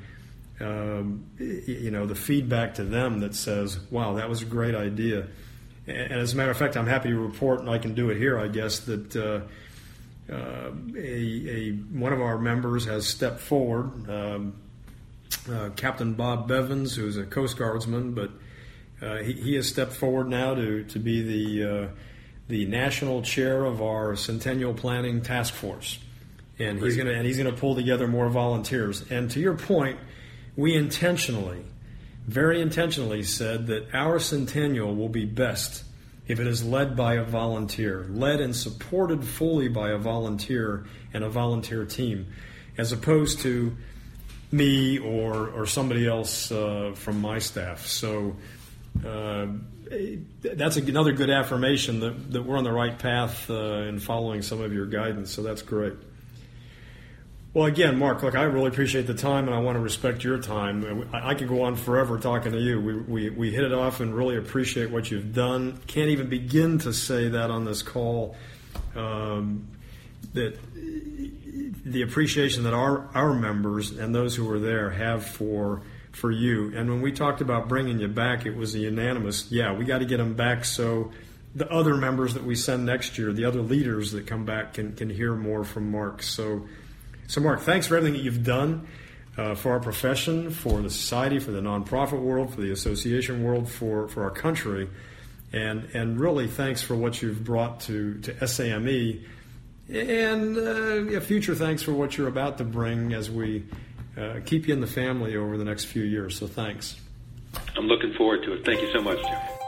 um, 0.62 1.26
you 1.40 1.92
know 1.92 2.06
the 2.06 2.16
feedback 2.16 2.76
to 2.76 2.84
them 2.84 3.20
that 3.20 3.36
says, 3.36 3.80
"Wow, 3.90 4.14
that 4.14 4.30
was 4.30 4.42
a 4.42 4.46
great 4.46 4.76
idea." 4.76 5.28
And 5.88 6.14
as 6.14 6.34
a 6.34 6.38
matter 6.38 6.52
of 6.52 6.58
fact, 6.58 6.78
I'm 6.78 6.88
happy 6.88 7.10
to 7.10 7.18
report, 7.18 7.60
and 7.60 7.70
I 7.70 7.80
can 7.80 7.96
do 7.96 8.10
it 8.12 8.18
here, 8.18 8.40
I 8.40 8.48
guess, 8.48 8.80
that 8.82 9.16
uh, 9.16 9.42
uh, 10.32 10.72
a, 10.96 11.00
a, 11.00 11.72
one 11.92 12.14
of 12.14 12.22
our 12.22 12.38
members 12.38 12.86
has 12.86 13.08
stepped 13.08 13.40
forward. 13.40 14.10
Um, 14.10 14.54
uh, 15.52 15.70
Captain 15.76 16.14
Bob 16.14 16.48
Bevins, 16.48 16.96
who's 16.96 17.18
a 17.18 17.24
Coast 17.24 17.58
Guardsman, 17.58 18.14
but 18.14 18.30
uh, 19.02 19.18
he, 19.18 19.34
he, 19.34 19.56
has 19.56 19.68
stepped 19.68 19.94
forward 19.94 20.28
now 20.28 20.54
to, 20.54 20.84
to 20.84 21.00
be 21.00 21.22
the, 21.24 21.70
uh, 21.70 21.88
the 22.48 22.66
national 22.66 23.24
chair 23.24 23.66
of 23.66 23.82
our 23.82 24.16
Centennial 24.16 24.74
Planning 24.74 25.22
Task 25.22 25.54
Force. 25.54 25.98
And 26.60 26.80
he's 26.80 26.96
going 26.96 27.08
to 27.08 27.16
and 27.16 27.26
he's 27.26 27.38
going 27.38 27.52
to 27.52 27.60
pull 27.60 27.74
together 27.74 28.08
more 28.08 28.30
volunteers. 28.30 29.10
And 29.10 29.32
to 29.32 29.40
your 29.40 29.56
point, 29.56 29.98
we 30.56 30.76
intentionally, 30.76 31.64
very 32.28 32.62
intentionally, 32.62 33.24
said 33.24 33.68
that 33.68 33.94
our 33.94 34.20
centennial 34.20 34.96
will 34.96 35.10
be 35.10 35.26
best 35.26 35.84
if 36.28 36.40
it 36.40 36.48
is 36.48 36.64
led 36.64 36.96
by 36.96 37.16
a 37.16 37.24
volunteer, 37.24 38.06
led 38.10 38.40
and 38.40 38.56
supported 38.56 39.26
fully 39.26 39.68
by 39.68 39.92
a 39.92 39.98
volunteer 39.98 40.86
and 41.14 41.24
a 41.24 41.30
volunteer 41.30 41.86
team, 41.86 42.28
as 42.78 42.92
opposed 42.92 43.40
to 43.42 43.76
me 44.52 45.00
or 45.00 45.50
or 45.50 45.66
somebody 45.66 46.08
else 46.08 46.52
uh, 46.52 46.92
from 46.96 47.22
my 47.22 47.40
staff. 47.40 47.86
So 47.88 48.36
uh, 49.06 49.48
that's 50.42 50.78
another 50.78 51.12
good 51.12 51.30
affirmation 51.30 52.00
that, 52.02 52.32
that 52.32 52.44
we're 52.44 52.58
on 52.58 52.64
the 52.64 52.72
right 52.72 52.98
path 52.98 53.50
uh, 53.50 53.84
in 53.90 54.00
following 54.00 54.42
some 54.42 54.62
of 54.62 54.74
your 54.74 54.86
guidance. 54.86 55.32
So 55.32 55.42
that's 55.42 55.62
great. 55.62 55.94
Well, 57.54 57.66
again, 57.66 58.00
Mark, 58.00 58.24
look, 58.24 58.34
I 58.34 58.44
really 58.44 58.70
appreciate 58.70 59.08
the 59.08 59.14
time, 59.14 59.48
and 59.48 59.54
I 59.54 59.60
want 59.60 59.76
to 59.76 59.82
respect 59.82 60.24
your 60.24 60.38
time. 60.38 61.10
I, 61.14 61.32
I 61.32 61.36
could 61.36 61.50
go 61.50 61.64
on 61.64 61.76
forever 61.76 62.18
talking 62.18 62.54
to 62.54 62.60
you. 62.60 62.80
We, 62.80 62.96
we, 62.96 63.30
we 63.30 63.52
hit 63.52 63.66
it 63.66 63.74
off 63.74 64.00
and 64.00 64.16
really 64.16 64.38
appreciate 64.38 64.90
what 64.90 65.12
you've 65.12 65.34
done. 65.34 65.78
Can't 65.86 66.10
even 66.10 66.30
begin 66.30 66.80
to 66.80 66.94
say 66.94 67.28
that 67.28 67.52
on 67.52 67.66
this 67.66 67.82
call. 67.82 68.38
Um, 68.96 69.68
that 70.34 70.58
the 71.84 72.04
appreciation 72.04 72.64
that 72.64 72.74
our, 72.74 73.10
our 73.14 73.34
members 73.34 73.92
and 73.92 74.16
those 74.16 74.34
who 74.36 74.46
were 74.46 74.60
there 74.60 74.90
have 74.92 75.26
for 75.26 75.82
for 76.12 76.32
you. 76.32 76.74
And 76.76 76.90
when 76.90 77.02
we 77.02 77.12
talked 77.12 77.42
about 77.42 77.70
bringing 77.70 78.00
you 78.00 78.08
back, 78.08 78.46
it 78.46 78.56
was 78.56 78.76
a 78.76 78.80
unanimous, 78.80 79.50
yeah, 79.50 79.74
we 79.74 79.86
got 79.86 80.00
to 80.00 80.06
get 80.06 80.18
them 80.18 80.34
back 80.34 80.66
so 80.66 81.12
the 81.56 81.70
other 81.72 81.96
members 81.96 82.34
that 82.34 82.44
we 82.44 82.56
send 82.56 82.86
next 82.86 83.18
year, 83.18 83.34
the 83.34 83.46
other 83.46 83.62
leaders 83.62 84.12
that 84.12 84.26
come 84.26 84.46
back, 84.46 84.74
can, 84.74 84.94
can 84.94 85.10
hear 85.10 85.36
more 85.36 85.64
from 85.64 85.92
Mark. 85.92 86.24
So, 86.24 86.68
so 87.32 87.40
Mark, 87.40 87.62
thanks 87.62 87.88
for 87.88 87.96
everything 87.96 88.18
that 88.18 88.26
you've 88.26 88.44
done 88.44 88.90
uh, 89.38 89.56
for 89.56 89.72
our 89.72 89.80
profession, 89.80 90.52
for 90.52 90.82
the 90.82 90.90
society, 90.90 91.40
for 91.40 91.52
the 91.52 91.62
nonprofit 91.62 92.20
world, 92.20 92.54
for 92.54 92.60
the 92.60 92.74
association 92.74 93.42
world, 93.42 93.70
for, 93.70 94.10
for 94.10 94.24
our 94.26 94.32
country. 94.32 94.90
And, 95.54 95.88
and 95.94 96.20
really, 96.20 96.48
thanks 96.48 96.82
for 96.82 96.94
what 96.94 97.22
you've 97.22 97.42
brought 97.42 97.80
to, 97.82 98.20
to 98.20 98.46
SAME 98.46 99.24
and 99.88 100.58
uh, 100.58 101.22
future 101.22 101.56
thanks 101.56 101.82
for 101.82 101.94
what 101.94 102.18
you're 102.18 102.28
about 102.28 102.58
to 102.58 102.66
bring 102.66 103.14
as 103.14 103.32
we 103.32 103.64
uh, 104.18 104.42
keep 104.46 104.68
you 104.68 104.74
in 104.74 104.82
the 104.82 104.88
family 104.88 105.38
over 105.38 105.58
the 105.58 105.64
next 105.64 105.86
few 105.86 106.04
years. 106.04 106.38
So 106.38 106.48
thanks. 106.48 106.98
I'm 107.78 107.88
looking 107.88 108.14
forward 108.18 108.44
to 108.44 108.56
it. 108.56 108.66
Thank 108.66 108.82
you 108.82 108.92
so 108.92 109.02
much, 109.02 109.22
Jeff. 109.22 109.61